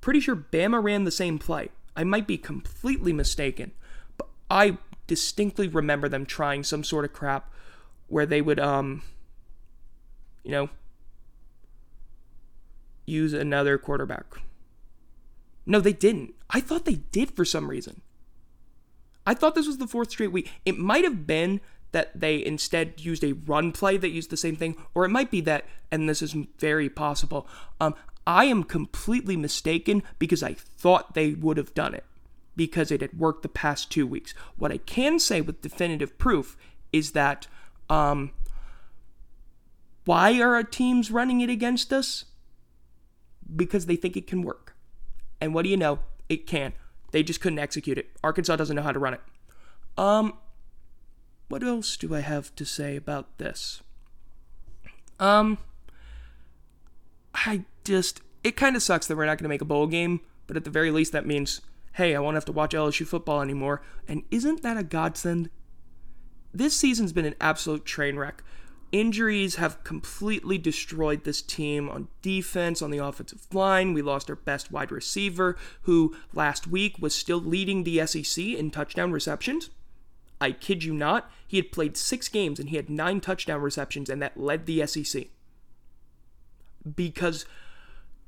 Pretty 0.00 0.20
sure 0.20 0.36
Bama 0.36 0.82
ran 0.82 1.04
the 1.04 1.10
same 1.10 1.38
play. 1.38 1.70
I 1.96 2.04
might 2.04 2.26
be 2.26 2.38
completely 2.38 3.12
mistaken, 3.12 3.72
but 4.16 4.28
I 4.50 4.78
distinctly 5.06 5.66
remember 5.66 6.08
them 6.08 6.26
trying 6.26 6.62
some 6.62 6.84
sort 6.84 7.04
of 7.04 7.12
crap 7.12 7.50
where 8.06 8.26
they 8.26 8.40
would, 8.40 8.60
um, 8.60 9.02
you 10.44 10.52
know, 10.52 10.68
use 13.06 13.32
another 13.32 13.78
quarterback. 13.78 14.24
No, 15.64 15.80
they 15.80 15.92
didn't. 15.92 16.34
I 16.50 16.60
thought 16.60 16.84
they 16.84 17.00
did 17.10 17.32
for 17.32 17.44
some 17.44 17.68
reason. 17.68 18.02
I 19.26 19.34
thought 19.34 19.56
this 19.56 19.66
was 19.66 19.78
the 19.78 19.88
fourth 19.88 20.12
straight 20.12 20.30
week. 20.30 20.50
It 20.64 20.78
might 20.78 21.02
have 21.02 21.26
been 21.26 21.60
that 21.92 22.18
they 22.18 22.44
instead 22.44 23.00
used 23.00 23.24
a 23.24 23.32
run 23.32 23.72
play 23.72 23.96
that 23.96 24.10
used 24.10 24.30
the 24.30 24.36
same 24.36 24.56
thing, 24.56 24.76
or 24.94 25.04
it 25.04 25.10
might 25.10 25.30
be 25.30 25.40
that, 25.42 25.64
and 25.90 26.08
this 26.08 26.22
is 26.22 26.36
very 26.58 26.88
possible. 26.88 27.46
Um, 27.80 27.94
I 28.26 28.46
am 28.46 28.64
completely 28.64 29.36
mistaken 29.36 30.02
because 30.18 30.42
I 30.42 30.54
thought 30.54 31.14
they 31.14 31.32
would 31.32 31.56
have 31.56 31.74
done 31.74 31.94
it 31.94 32.04
because 32.56 32.90
it 32.90 33.00
had 33.02 33.18
worked 33.18 33.42
the 33.42 33.48
past 33.48 33.90
two 33.90 34.06
weeks. 34.06 34.34
What 34.56 34.72
I 34.72 34.78
can 34.78 35.18
say 35.18 35.40
with 35.40 35.62
definitive 35.62 36.18
proof 36.18 36.56
is 36.92 37.12
that 37.12 37.46
um, 37.88 38.32
why 40.04 40.40
are 40.40 40.54
our 40.54 40.64
teams 40.64 41.10
running 41.10 41.40
it 41.40 41.50
against 41.50 41.92
us? 41.92 42.24
Because 43.54 43.86
they 43.86 43.96
think 43.96 44.16
it 44.16 44.26
can 44.26 44.42
work. 44.42 44.74
And 45.40 45.54
what 45.54 45.62
do 45.62 45.68
you 45.68 45.76
know? 45.76 46.00
It 46.28 46.46
can. 46.46 46.72
They 47.12 47.22
just 47.22 47.40
couldn't 47.40 47.58
execute 47.58 47.98
it. 47.98 48.10
Arkansas 48.24 48.56
doesn't 48.56 48.74
know 48.74 48.82
how 48.82 48.92
to 48.92 48.98
run 48.98 49.14
it. 49.14 49.20
Um, 49.96 50.34
what 51.48 51.62
else 51.62 51.96
do 51.96 52.14
I 52.14 52.20
have 52.20 52.54
to 52.56 52.64
say 52.64 52.96
about 52.96 53.38
this? 53.38 53.82
Um, 55.18 55.58
I 57.34 57.64
just, 57.84 58.20
it 58.42 58.56
kind 58.56 58.76
of 58.76 58.82
sucks 58.82 59.06
that 59.06 59.16
we're 59.16 59.26
not 59.26 59.38
going 59.38 59.44
to 59.44 59.48
make 59.48 59.62
a 59.62 59.66
bowl 59.66 59.86
game, 59.86 60.20
but 60.46 60.56
at 60.56 60.64
the 60.64 60.70
very 60.70 60.90
least, 60.90 61.12
that 61.12 61.26
means, 61.26 61.60
hey, 61.94 62.14
I 62.14 62.20
won't 62.20 62.34
have 62.34 62.44
to 62.46 62.52
watch 62.52 62.72
LSU 62.72 63.06
football 63.06 63.40
anymore. 63.40 63.82
And 64.08 64.24
isn't 64.30 64.62
that 64.62 64.76
a 64.76 64.82
godsend? 64.82 65.50
This 66.52 66.76
season's 66.76 67.12
been 67.12 67.26
an 67.26 67.34
absolute 67.40 67.84
train 67.84 68.16
wreck. 68.16 68.42
Injuries 68.92 69.56
have 69.56 69.82
completely 69.84 70.58
destroyed 70.58 71.24
this 71.24 71.42
team 71.42 71.88
on 71.88 72.08
defense, 72.22 72.80
on 72.80 72.90
the 72.90 72.98
offensive 72.98 73.46
line. 73.52 73.94
We 73.94 74.00
lost 74.00 74.30
our 74.30 74.36
best 74.36 74.70
wide 74.70 74.92
receiver, 74.92 75.56
who 75.82 76.16
last 76.32 76.66
week 76.66 76.96
was 77.00 77.14
still 77.14 77.40
leading 77.40 77.84
the 77.84 78.06
SEC 78.06 78.42
in 78.42 78.70
touchdown 78.70 79.12
receptions. 79.12 79.70
I 80.40 80.52
kid 80.52 80.84
you 80.84 80.92
not, 80.92 81.30
he 81.46 81.56
had 81.56 81.72
played 81.72 81.96
six 81.96 82.28
games 82.28 82.58
and 82.58 82.68
he 82.68 82.76
had 82.76 82.90
nine 82.90 83.20
touchdown 83.20 83.60
receptions, 83.60 84.10
and 84.10 84.20
that 84.20 84.38
led 84.38 84.66
the 84.66 84.86
SEC. 84.86 85.28
Because 86.94 87.46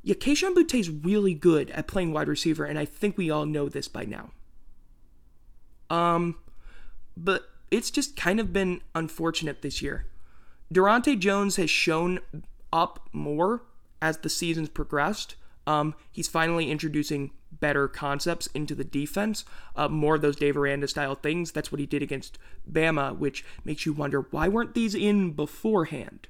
yeah, 0.03 0.15
Kayshon 0.15 0.55
Boutte 0.55 0.79
is 0.79 0.91
really 0.91 1.35
good 1.35 1.71
at 1.71 1.87
playing 1.87 2.13
wide 2.13 2.29
receiver, 2.29 2.65
and 2.65 2.79
I 2.79 2.85
think 2.85 3.19
we 3.19 3.31
all 3.31 3.47
know 3.47 3.69
this 3.69 3.89
by 3.89 4.05
now. 4.05 4.31
Um, 5.91 6.37
but 7.17 7.51
it's 7.71 7.91
just 7.91 8.17
kind 8.17 8.41
of 8.41 8.53
been 8.53 8.81
unfortunate 8.95 9.63
this 9.63 9.83
year. 9.83 10.07
Daronte 10.73 11.19
Jones 11.19 11.57
has 11.57 11.71
shown 11.71 12.21
up 12.73 13.09
more 13.13 13.63
as 14.01 14.19
the 14.19 14.29
season's 14.29 14.69
progressed. 14.69 15.35
Um, 15.67 15.95
he's 16.11 16.29
finally 16.29 16.71
introducing 16.71 17.31
better 17.53 17.89
concepts 17.89 18.47
into 18.49 18.75
the 18.75 18.85
defense, 18.85 19.45
uh, 19.77 19.89
more 19.89 20.17
of 20.17 20.23
those 20.23 20.37
Dave 20.37 20.57
Aranda 20.57 20.89
style 20.89 21.15
things. 21.15 21.53
That's 21.53 21.73
what 21.73 21.81
he 21.81 21.87
did 21.87 22.03
against 22.03 22.39
Bama, 22.71 23.17
which 23.17 23.45
makes 23.65 23.87
you 23.87 23.93
wonder 23.93 24.27
why 24.31 24.49
weren't 24.49 24.75
these 24.75 24.95
in 24.95 25.33
beforehand? 25.33 26.29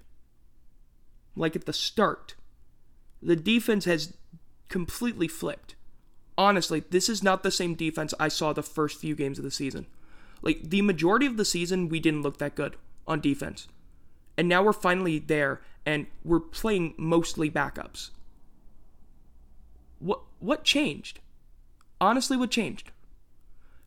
Like 1.36 1.56
at 1.56 1.66
the 1.66 1.72
start. 1.72 2.34
The 3.22 3.36
defense 3.36 3.84
has 3.84 4.16
completely 4.68 5.28
flipped. 5.28 5.74
Honestly, 6.36 6.84
this 6.90 7.08
is 7.08 7.22
not 7.22 7.42
the 7.42 7.50
same 7.50 7.74
defense 7.74 8.14
I 8.20 8.28
saw 8.28 8.52
the 8.52 8.62
first 8.62 9.00
few 9.00 9.16
games 9.16 9.38
of 9.38 9.44
the 9.44 9.50
season. 9.50 9.86
Like 10.40 10.70
the 10.70 10.82
majority 10.82 11.26
of 11.26 11.36
the 11.36 11.44
season, 11.44 11.88
we 11.88 11.98
didn't 11.98 12.22
look 12.22 12.38
that 12.38 12.54
good 12.54 12.76
on 13.06 13.20
defense. 13.20 13.66
And 14.36 14.48
now 14.48 14.62
we're 14.62 14.72
finally 14.72 15.18
there 15.18 15.60
and 15.84 16.06
we're 16.24 16.38
playing 16.38 16.94
mostly 16.96 17.50
backups. 17.50 18.10
What 19.98 20.20
what 20.40 20.64
changed? 20.64 21.20
Honestly, 22.00 22.36
what 22.36 22.50
changed? 22.50 22.90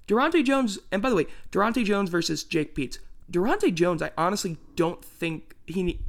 Daronte 0.08 0.44
Jones, 0.44 0.80
and 0.92 1.02
by 1.02 1.10
the 1.10 1.16
way, 1.16 1.28
Daronte 1.52 1.86
Jones 1.86 2.10
versus 2.10 2.44
Jake 2.44 2.76
Peetz. 2.76 3.00
Daronte 3.32 3.74
Jones, 3.74 4.02
I 4.02 4.12
honestly 4.18 4.58
don't 4.76 5.04
think 5.04 5.56
he 5.66 6.00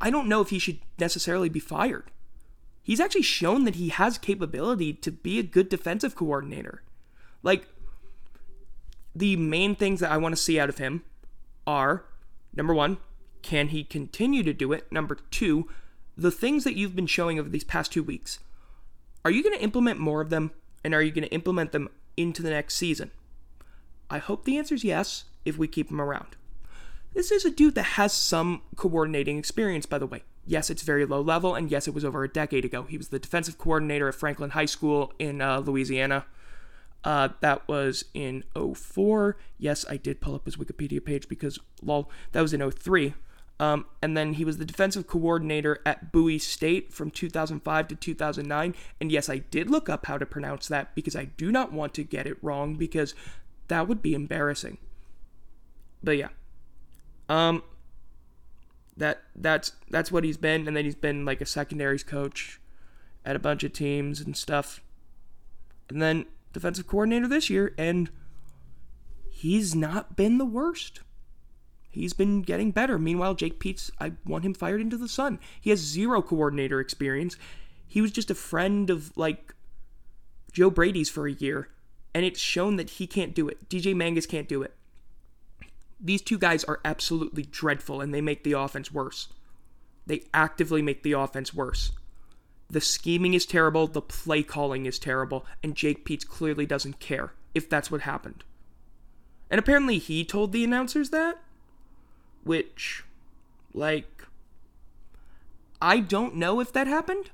I 0.00 0.10
don't 0.10 0.28
know 0.28 0.40
if 0.40 0.50
he 0.50 0.58
should 0.58 0.78
necessarily 0.98 1.48
be 1.48 1.60
fired. 1.60 2.10
He's 2.82 3.00
actually 3.00 3.22
shown 3.22 3.64
that 3.64 3.76
he 3.76 3.90
has 3.90 4.18
capability 4.18 4.92
to 4.94 5.10
be 5.10 5.38
a 5.38 5.44
good 5.44 5.68
defensive 5.68 6.14
coordinator. 6.14 6.82
Like 7.42 7.68
the 9.14 9.36
main 9.36 9.74
things 9.74 10.00
that 10.00 10.10
I 10.10 10.16
want 10.16 10.34
to 10.34 10.42
see 10.42 10.58
out 10.58 10.68
of 10.68 10.78
him 10.78 11.04
are 11.66 12.04
number 12.54 12.74
1, 12.74 12.98
can 13.42 13.68
he 13.68 13.84
continue 13.84 14.42
to 14.42 14.52
do 14.52 14.72
it? 14.72 14.90
Number 14.90 15.16
two, 15.30 15.68
the 16.16 16.30
things 16.30 16.64
that 16.64 16.76
you've 16.76 16.96
been 16.96 17.06
showing 17.06 17.38
over 17.38 17.48
these 17.48 17.64
past 17.64 17.92
two 17.92 18.02
weeks, 18.02 18.38
are 19.24 19.30
you 19.30 19.42
going 19.42 19.56
to 19.56 19.62
implement 19.62 19.98
more 19.98 20.20
of 20.20 20.30
them? 20.30 20.52
And 20.82 20.94
are 20.94 21.02
you 21.02 21.10
going 21.10 21.24
to 21.24 21.34
implement 21.34 21.72
them 21.72 21.90
into 22.16 22.42
the 22.42 22.50
next 22.50 22.76
season? 22.76 23.10
I 24.08 24.18
hope 24.18 24.44
the 24.44 24.58
answer 24.58 24.74
is 24.74 24.84
yes 24.84 25.24
if 25.44 25.58
we 25.58 25.68
keep 25.68 25.90
him 25.90 26.00
around. 26.00 26.36
This 27.12 27.30
is 27.30 27.44
a 27.44 27.50
dude 27.50 27.74
that 27.74 27.82
has 27.82 28.12
some 28.12 28.62
coordinating 28.76 29.38
experience, 29.38 29.84
by 29.84 29.98
the 29.98 30.06
way. 30.06 30.22
Yes, 30.46 30.70
it's 30.70 30.82
very 30.82 31.04
low 31.04 31.20
level, 31.20 31.54
and 31.54 31.70
yes, 31.70 31.86
it 31.86 31.94
was 31.94 32.04
over 32.04 32.24
a 32.24 32.28
decade 32.28 32.64
ago. 32.64 32.84
He 32.84 32.96
was 32.96 33.08
the 33.08 33.18
defensive 33.18 33.58
coordinator 33.58 34.08
at 34.08 34.14
Franklin 34.14 34.50
High 34.50 34.66
School 34.66 35.12
in 35.18 35.40
uh, 35.40 35.60
Louisiana. 35.60 36.24
Uh, 37.02 37.30
that 37.40 37.66
was 37.68 38.04
in 38.14 38.44
04. 38.54 39.36
Yes, 39.58 39.84
I 39.88 39.96
did 39.96 40.20
pull 40.20 40.34
up 40.34 40.44
his 40.44 40.56
Wikipedia 40.56 41.04
page 41.04 41.28
because, 41.28 41.58
lol, 41.82 42.10
that 42.32 42.42
was 42.42 42.52
in 42.52 42.68
03. 42.68 43.14
Um, 43.60 43.84
and 44.00 44.16
then 44.16 44.32
he 44.32 44.44
was 44.46 44.56
the 44.56 44.64
defensive 44.64 45.06
coordinator 45.06 45.80
at 45.84 46.12
Bowie 46.12 46.38
State 46.38 46.94
from 46.94 47.10
2005 47.10 47.88
to 47.88 47.94
2009. 47.94 48.74
And 48.98 49.12
yes, 49.12 49.28
I 49.28 49.36
did 49.36 49.68
look 49.68 49.90
up 49.90 50.06
how 50.06 50.16
to 50.16 50.24
pronounce 50.24 50.66
that 50.68 50.94
because 50.94 51.14
I 51.14 51.26
do 51.26 51.52
not 51.52 51.70
want 51.70 51.92
to 51.94 52.02
get 52.02 52.26
it 52.26 52.38
wrong 52.40 52.76
because 52.76 53.14
that 53.68 53.86
would 53.86 54.00
be 54.00 54.14
embarrassing. 54.14 54.78
But 56.02 56.16
yeah. 56.16 56.28
Um 57.28 57.62
that 58.96 59.22
that's 59.36 59.72
that's 59.90 60.10
what 60.10 60.24
he's 60.24 60.38
been 60.38 60.66
and 60.66 60.74
then 60.74 60.86
he's 60.86 60.94
been 60.94 61.26
like 61.26 61.42
a 61.42 61.46
secondaries 61.46 62.02
coach 62.02 62.60
at 63.26 63.36
a 63.36 63.38
bunch 63.38 63.62
of 63.62 63.74
teams 63.74 64.22
and 64.22 64.34
stuff. 64.38 64.80
And 65.90 66.00
then 66.00 66.24
defensive 66.54 66.86
coordinator 66.86 67.28
this 67.28 67.50
year 67.50 67.74
and 67.76 68.10
he's 69.28 69.74
not 69.74 70.16
been 70.16 70.38
the 70.38 70.46
worst. 70.46 71.00
He's 71.90 72.12
been 72.12 72.42
getting 72.42 72.70
better. 72.70 72.98
Meanwhile, 72.98 73.34
Jake 73.34 73.58
Peetz, 73.58 73.90
I 74.00 74.12
want 74.24 74.44
him 74.44 74.54
fired 74.54 74.80
into 74.80 74.96
the 74.96 75.08
sun. 75.08 75.40
He 75.60 75.70
has 75.70 75.80
zero 75.80 76.22
coordinator 76.22 76.80
experience. 76.80 77.36
He 77.86 78.00
was 78.00 78.12
just 78.12 78.30
a 78.30 78.34
friend 78.34 78.90
of 78.90 79.16
like 79.16 79.54
Joe 80.52 80.70
Brady's 80.70 81.10
for 81.10 81.26
a 81.26 81.32
year, 81.32 81.68
and 82.14 82.24
it's 82.24 82.40
shown 82.40 82.76
that 82.76 82.90
he 82.90 83.06
can't 83.06 83.34
do 83.34 83.48
it. 83.48 83.68
DJ 83.68 83.94
Mangas 83.94 84.26
can't 84.26 84.48
do 84.48 84.62
it. 84.62 84.74
These 86.00 86.22
two 86.22 86.38
guys 86.38 86.64
are 86.64 86.80
absolutely 86.84 87.42
dreadful, 87.42 88.00
and 88.00 88.14
they 88.14 88.20
make 88.20 88.44
the 88.44 88.52
offense 88.52 88.92
worse. 88.92 89.28
They 90.06 90.22
actively 90.32 90.82
make 90.82 91.02
the 91.02 91.12
offense 91.12 91.52
worse. 91.52 91.92
The 92.70 92.80
scheming 92.80 93.34
is 93.34 93.46
terrible, 93.46 93.88
the 93.88 94.00
play 94.00 94.44
calling 94.44 94.86
is 94.86 94.98
terrible, 94.98 95.44
and 95.62 95.74
Jake 95.74 96.04
Peetz 96.04 96.26
clearly 96.26 96.66
doesn't 96.66 97.00
care 97.00 97.32
if 97.52 97.68
that's 97.68 97.90
what 97.90 98.02
happened. 98.02 98.44
And 99.50 99.58
apparently 99.58 99.98
he 99.98 100.24
told 100.24 100.52
the 100.52 100.62
announcers 100.62 101.10
that 101.10 101.42
which, 102.44 103.04
like, 103.72 104.24
I 105.80 106.00
don't 106.00 106.36
know 106.36 106.60
if 106.60 106.72
that 106.72 106.86
happened, 106.86 107.30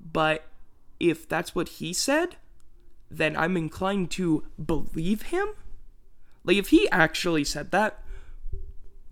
but 0.00 0.46
if 1.00 1.28
that's 1.28 1.54
what 1.54 1.68
he 1.68 1.92
said, 1.92 2.36
then 3.10 3.36
I'm 3.36 3.56
inclined 3.56 4.10
to 4.12 4.44
believe 4.64 5.22
him. 5.22 5.48
Like, 6.44 6.56
if 6.56 6.68
he 6.68 6.88
actually 6.90 7.44
said 7.44 7.70
that, 7.72 8.02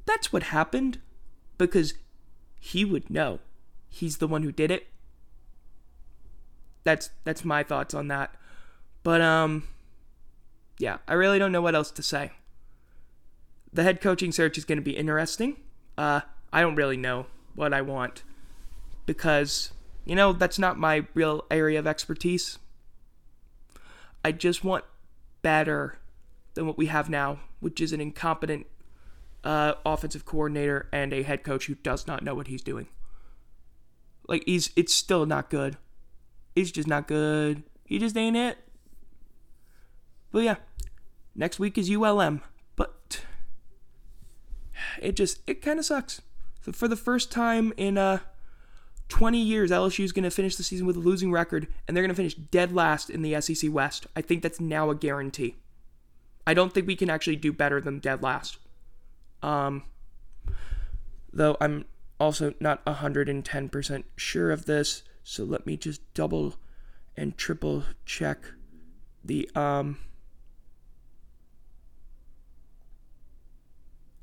that's 0.04 0.32
what 0.32 0.44
happened, 0.44 1.00
because 1.58 1.94
he 2.60 2.84
would 2.84 3.10
know. 3.10 3.40
He's 3.88 4.18
the 4.18 4.28
one 4.28 4.42
who 4.42 4.52
did 4.52 4.70
it. 4.70 4.88
That's 6.84 7.10
that's 7.24 7.44
my 7.44 7.62
thoughts 7.62 7.94
on 7.94 8.08
that. 8.08 8.34
But 9.02 9.20
um 9.20 9.64
yeah, 10.78 10.98
I 11.08 11.14
really 11.14 11.38
don't 11.38 11.52
know 11.52 11.62
what 11.62 11.74
else 11.74 11.90
to 11.92 12.02
say 12.02 12.32
the 13.76 13.82
head 13.82 14.00
coaching 14.00 14.32
search 14.32 14.56
is 14.56 14.64
going 14.64 14.78
to 14.78 14.82
be 14.82 14.96
interesting. 14.96 15.58
Uh, 15.98 16.22
I 16.52 16.62
don't 16.62 16.74
really 16.74 16.96
know 16.96 17.26
what 17.54 17.74
I 17.74 17.82
want 17.82 18.22
because, 19.04 19.70
you 20.06 20.14
know, 20.14 20.32
that's 20.32 20.58
not 20.58 20.78
my 20.78 21.06
real 21.12 21.44
area 21.50 21.78
of 21.78 21.86
expertise. 21.86 22.58
I 24.24 24.32
just 24.32 24.64
want 24.64 24.84
better 25.42 25.98
than 26.54 26.66
what 26.66 26.78
we 26.78 26.86
have 26.86 27.10
now, 27.10 27.40
which 27.60 27.80
is 27.80 27.92
an 27.92 28.00
incompetent 28.00 28.66
uh, 29.44 29.74
offensive 29.84 30.24
coordinator 30.24 30.88
and 30.90 31.12
a 31.12 31.22
head 31.22 31.44
coach 31.44 31.66
who 31.66 31.74
does 31.74 32.06
not 32.06 32.24
know 32.24 32.34
what 32.34 32.48
he's 32.48 32.62
doing. 32.62 32.88
Like 34.26 34.42
he's, 34.46 34.70
it's 34.74 34.94
still 34.94 35.26
not 35.26 35.50
good. 35.50 35.76
He's 36.54 36.72
just 36.72 36.88
not 36.88 37.06
good. 37.06 37.62
He 37.84 37.98
just 37.98 38.16
ain't 38.16 38.36
it. 38.38 38.56
But 40.32 40.44
yeah, 40.44 40.56
next 41.34 41.58
week 41.58 41.76
is 41.76 41.90
ULM 41.90 42.40
it 45.00 45.16
just 45.16 45.40
it 45.46 45.62
kind 45.62 45.78
of 45.78 45.84
sucks. 45.84 46.20
So 46.62 46.72
for 46.72 46.88
the 46.88 46.96
first 46.96 47.30
time 47.30 47.72
in 47.76 47.98
uh 47.98 48.18
20 49.08 49.38
years, 49.38 49.70
LSU 49.70 50.04
is 50.04 50.12
going 50.12 50.24
to 50.24 50.30
finish 50.30 50.56
the 50.56 50.64
season 50.64 50.86
with 50.86 50.96
a 50.96 51.00
losing 51.00 51.30
record, 51.30 51.68
and 51.86 51.96
they're 51.96 52.02
going 52.02 52.10
to 52.10 52.16
finish 52.16 52.34
dead 52.34 52.74
last 52.74 53.08
in 53.08 53.22
the 53.22 53.40
SEC 53.40 53.72
West. 53.72 54.06
I 54.16 54.20
think 54.20 54.42
that's 54.42 54.60
now 54.60 54.90
a 54.90 54.96
guarantee. 54.96 55.54
I 56.46 56.54
don't 56.54 56.72
think 56.72 56.86
we 56.86 56.96
can 56.96 57.10
actually 57.10 57.36
do 57.36 57.52
better 57.52 57.80
than 57.80 58.00
dead 58.00 58.22
last. 58.22 58.58
Um, 59.42 59.84
though 61.32 61.56
I'm 61.60 61.84
also 62.18 62.54
not 62.58 62.84
110% 62.84 64.04
sure 64.16 64.50
of 64.50 64.66
this, 64.66 65.02
so 65.22 65.44
let 65.44 65.66
me 65.66 65.76
just 65.76 66.02
double 66.14 66.56
and 67.16 67.36
triple 67.36 67.84
check 68.04 68.38
the 69.24 69.50
um 69.54 69.98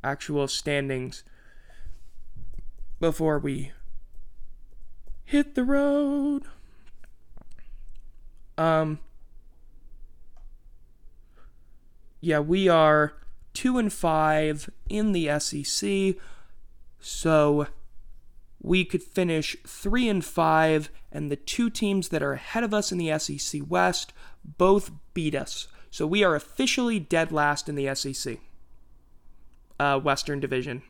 actual 0.03 0.47
standings 0.47 1.23
before 2.99 3.39
we 3.39 3.71
hit 5.23 5.55
the 5.55 5.63
road. 5.63 6.43
Um 8.57 8.99
yeah, 12.21 12.39
we 12.39 12.69
are 12.69 13.13
2 13.53 13.77
and 13.77 13.91
5 13.91 14.69
in 14.89 15.11
the 15.11 15.39
SEC. 15.39 16.15
So 16.99 17.67
we 18.61 18.85
could 18.85 19.03
finish 19.03 19.57
3 19.67 20.07
and 20.07 20.23
5 20.23 20.89
and 21.11 21.29
the 21.29 21.35
two 21.35 21.69
teams 21.69 22.09
that 22.09 22.23
are 22.23 22.33
ahead 22.33 22.63
of 22.63 22.73
us 22.73 22.91
in 22.91 22.97
the 22.97 23.17
SEC 23.19 23.61
West 23.67 24.13
both 24.43 24.91
beat 25.13 25.35
us. 25.35 25.67
So 25.91 26.07
we 26.07 26.23
are 26.23 26.35
officially 26.35 26.99
dead 26.99 27.31
last 27.31 27.67
in 27.67 27.75
the 27.75 27.93
SEC 27.93 28.39
uh, 29.79 29.99
Western 29.99 30.39
Division. 30.39 30.81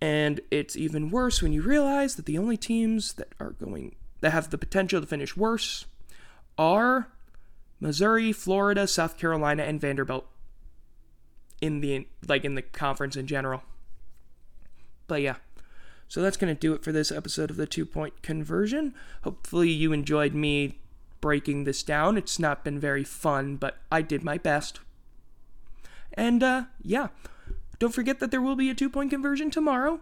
And 0.00 0.40
it's 0.50 0.76
even 0.76 1.10
worse 1.10 1.42
when 1.42 1.52
you 1.52 1.62
realize 1.62 2.16
that 2.16 2.26
the 2.26 2.38
only 2.38 2.56
teams 2.56 3.14
that 3.14 3.34
are 3.38 3.50
going 3.50 3.96
that 4.20 4.30
have 4.30 4.50
the 4.50 4.58
potential 4.58 5.00
to 5.00 5.06
finish 5.06 5.36
worse 5.36 5.86
are 6.58 7.08
Missouri, 7.80 8.32
Florida, 8.32 8.86
South 8.86 9.16
Carolina, 9.18 9.62
and 9.62 9.80
Vanderbilt 9.80 10.26
in 11.60 11.80
the 11.80 12.06
like 12.26 12.44
in 12.44 12.54
the 12.54 12.62
conference 12.62 13.16
in 13.16 13.26
general. 13.26 13.62
But 15.06 15.22
yeah. 15.22 15.36
So 16.08 16.20
that's 16.20 16.36
going 16.36 16.52
to 16.52 16.58
do 16.58 16.74
it 16.74 16.82
for 16.82 16.90
this 16.90 17.12
episode 17.12 17.50
of 17.50 17.56
the 17.56 17.66
two 17.66 17.86
point 17.86 18.22
conversion. 18.22 18.94
Hopefully, 19.22 19.70
you 19.70 19.92
enjoyed 19.92 20.34
me 20.34 20.78
breaking 21.20 21.64
this 21.64 21.82
down. 21.82 22.16
It's 22.16 22.38
not 22.38 22.64
been 22.64 22.80
very 22.80 23.04
fun, 23.04 23.56
but 23.56 23.78
I 23.92 24.02
did 24.02 24.24
my 24.24 24.38
best. 24.38 24.80
And 26.20 26.42
uh, 26.42 26.64
yeah, 26.82 27.08
don't 27.78 27.94
forget 27.94 28.20
that 28.20 28.30
there 28.30 28.42
will 28.42 28.54
be 28.54 28.68
a 28.68 28.74
two 28.74 28.90
point 28.90 29.08
conversion 29.08 29.50
tomorrow 29.50 30.00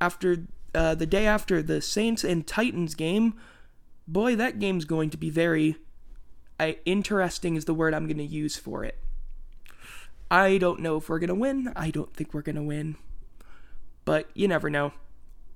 after 0.00 0.46
uh, 0.74 0.94
the 0.94 1.04
day 1.04 1.26
after 1.26 1.62
the 1.62 1.82
Saints 1.82 2.24
and 2.24 2.46
Titans 2.46 2.94
game. 2.94 3.34
Boy, 4.08 4.36
that 4.36 4.58
game's 4.58 4.86
going 4.86 5.10
to 5.10 5.18
be 5.18 5.28
very 5.28 5.76
I, 6.58 6.78
interesting, 6.86 7.56
is 7.56 7.66
the 7.66 7.74
word 7.74 7.92
I'm 7.92 8.06
going 8.06 8.16
to 8.16 8.24
use 8.24 8.56
for 8.56 8.84
it. 8.84 8.98
I 10.30 10.56
don't 10.56 10.80
know 10.80 10.96
if 10.96 11.10
we're 11.10 11.18
going 11.18 11.28
to 11.28 11.34
win. 11.34 11.74
I 11.76 11.90
don't 11.90 12.14
think 12.16 12.32
we're 12.32 12.40
going 12.40 12.56
to 12.56 12.62
win. 12.62 12.96
But 14.06 14.30
you 14.32 14.48
never 14.48 14.70
know. 14.70 14.94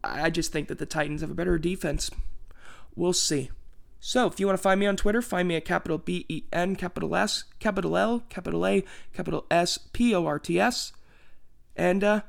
I 0.03 0.29
just 0.29 0.53
think 0.53 0.69
that 0.69 0.79
the 0.79 0.85
Titans 0.85 1.23
have 1.23 1.31
a 1.31 1.35
better 1.35 1.57
defense. 1.57 2.11
We'll 2.95 3.15
see. 3.15 3.51
So, 4.07 4.27
if 4.27 4.39
you 4.39 4.47
want 4.47 4.59
to 4.59 4.63
find 4.63 4.79
me 4.79 4.85
on 4.85 4.97
Twitter, 4.97 5.23
find 5.23 5.49
me 5.49 5.57
at 5.57 5.65
capital 5.65 5.97
B 5.97 6.27
E 6.29 6.43
N, 6.53 6.77
capital 6.77 7.17
S, 7.17 7.45
capital 7.59 7.97
L, 7.97 8.23
capital 8.29 8.67
A, 8.67 8.85
capital 9.15 9.47
S, 9.51 9.79
P 9.79 10.15
O 10.15 10.27
R 10.27 10.39
T 10.39 10.61
S. 10.61 10.93
And, 11.75 12.05
uh, 12.05 12.21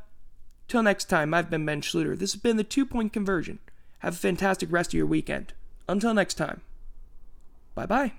till 0.69 0.81
next 0.81 1.09
time, 1.09 1.33
I've 1.33 1.49
been 1.49 1.65
Ben 1.65 1.81
Schluter. 1.81 2.17
This 2.17 2.31
has 2.31 2.41
been 2.41 2.55
the 2.55 2.63
two 2.63 2.85
point 2.85 3.11
conversion. 3.11 3.59
Have 3.99 4.13
a 4.13 4.17
fantastic 4.17 4.71
rest 4.71 4.91
of 4.91 4.93
your 4.93 5.05
weekend. 5.05 5.51
Until 5.89 6.13
next 6.13 6.35
time, 6.35 6.61
bye 7.75 7.85
bye. 7.85 8.13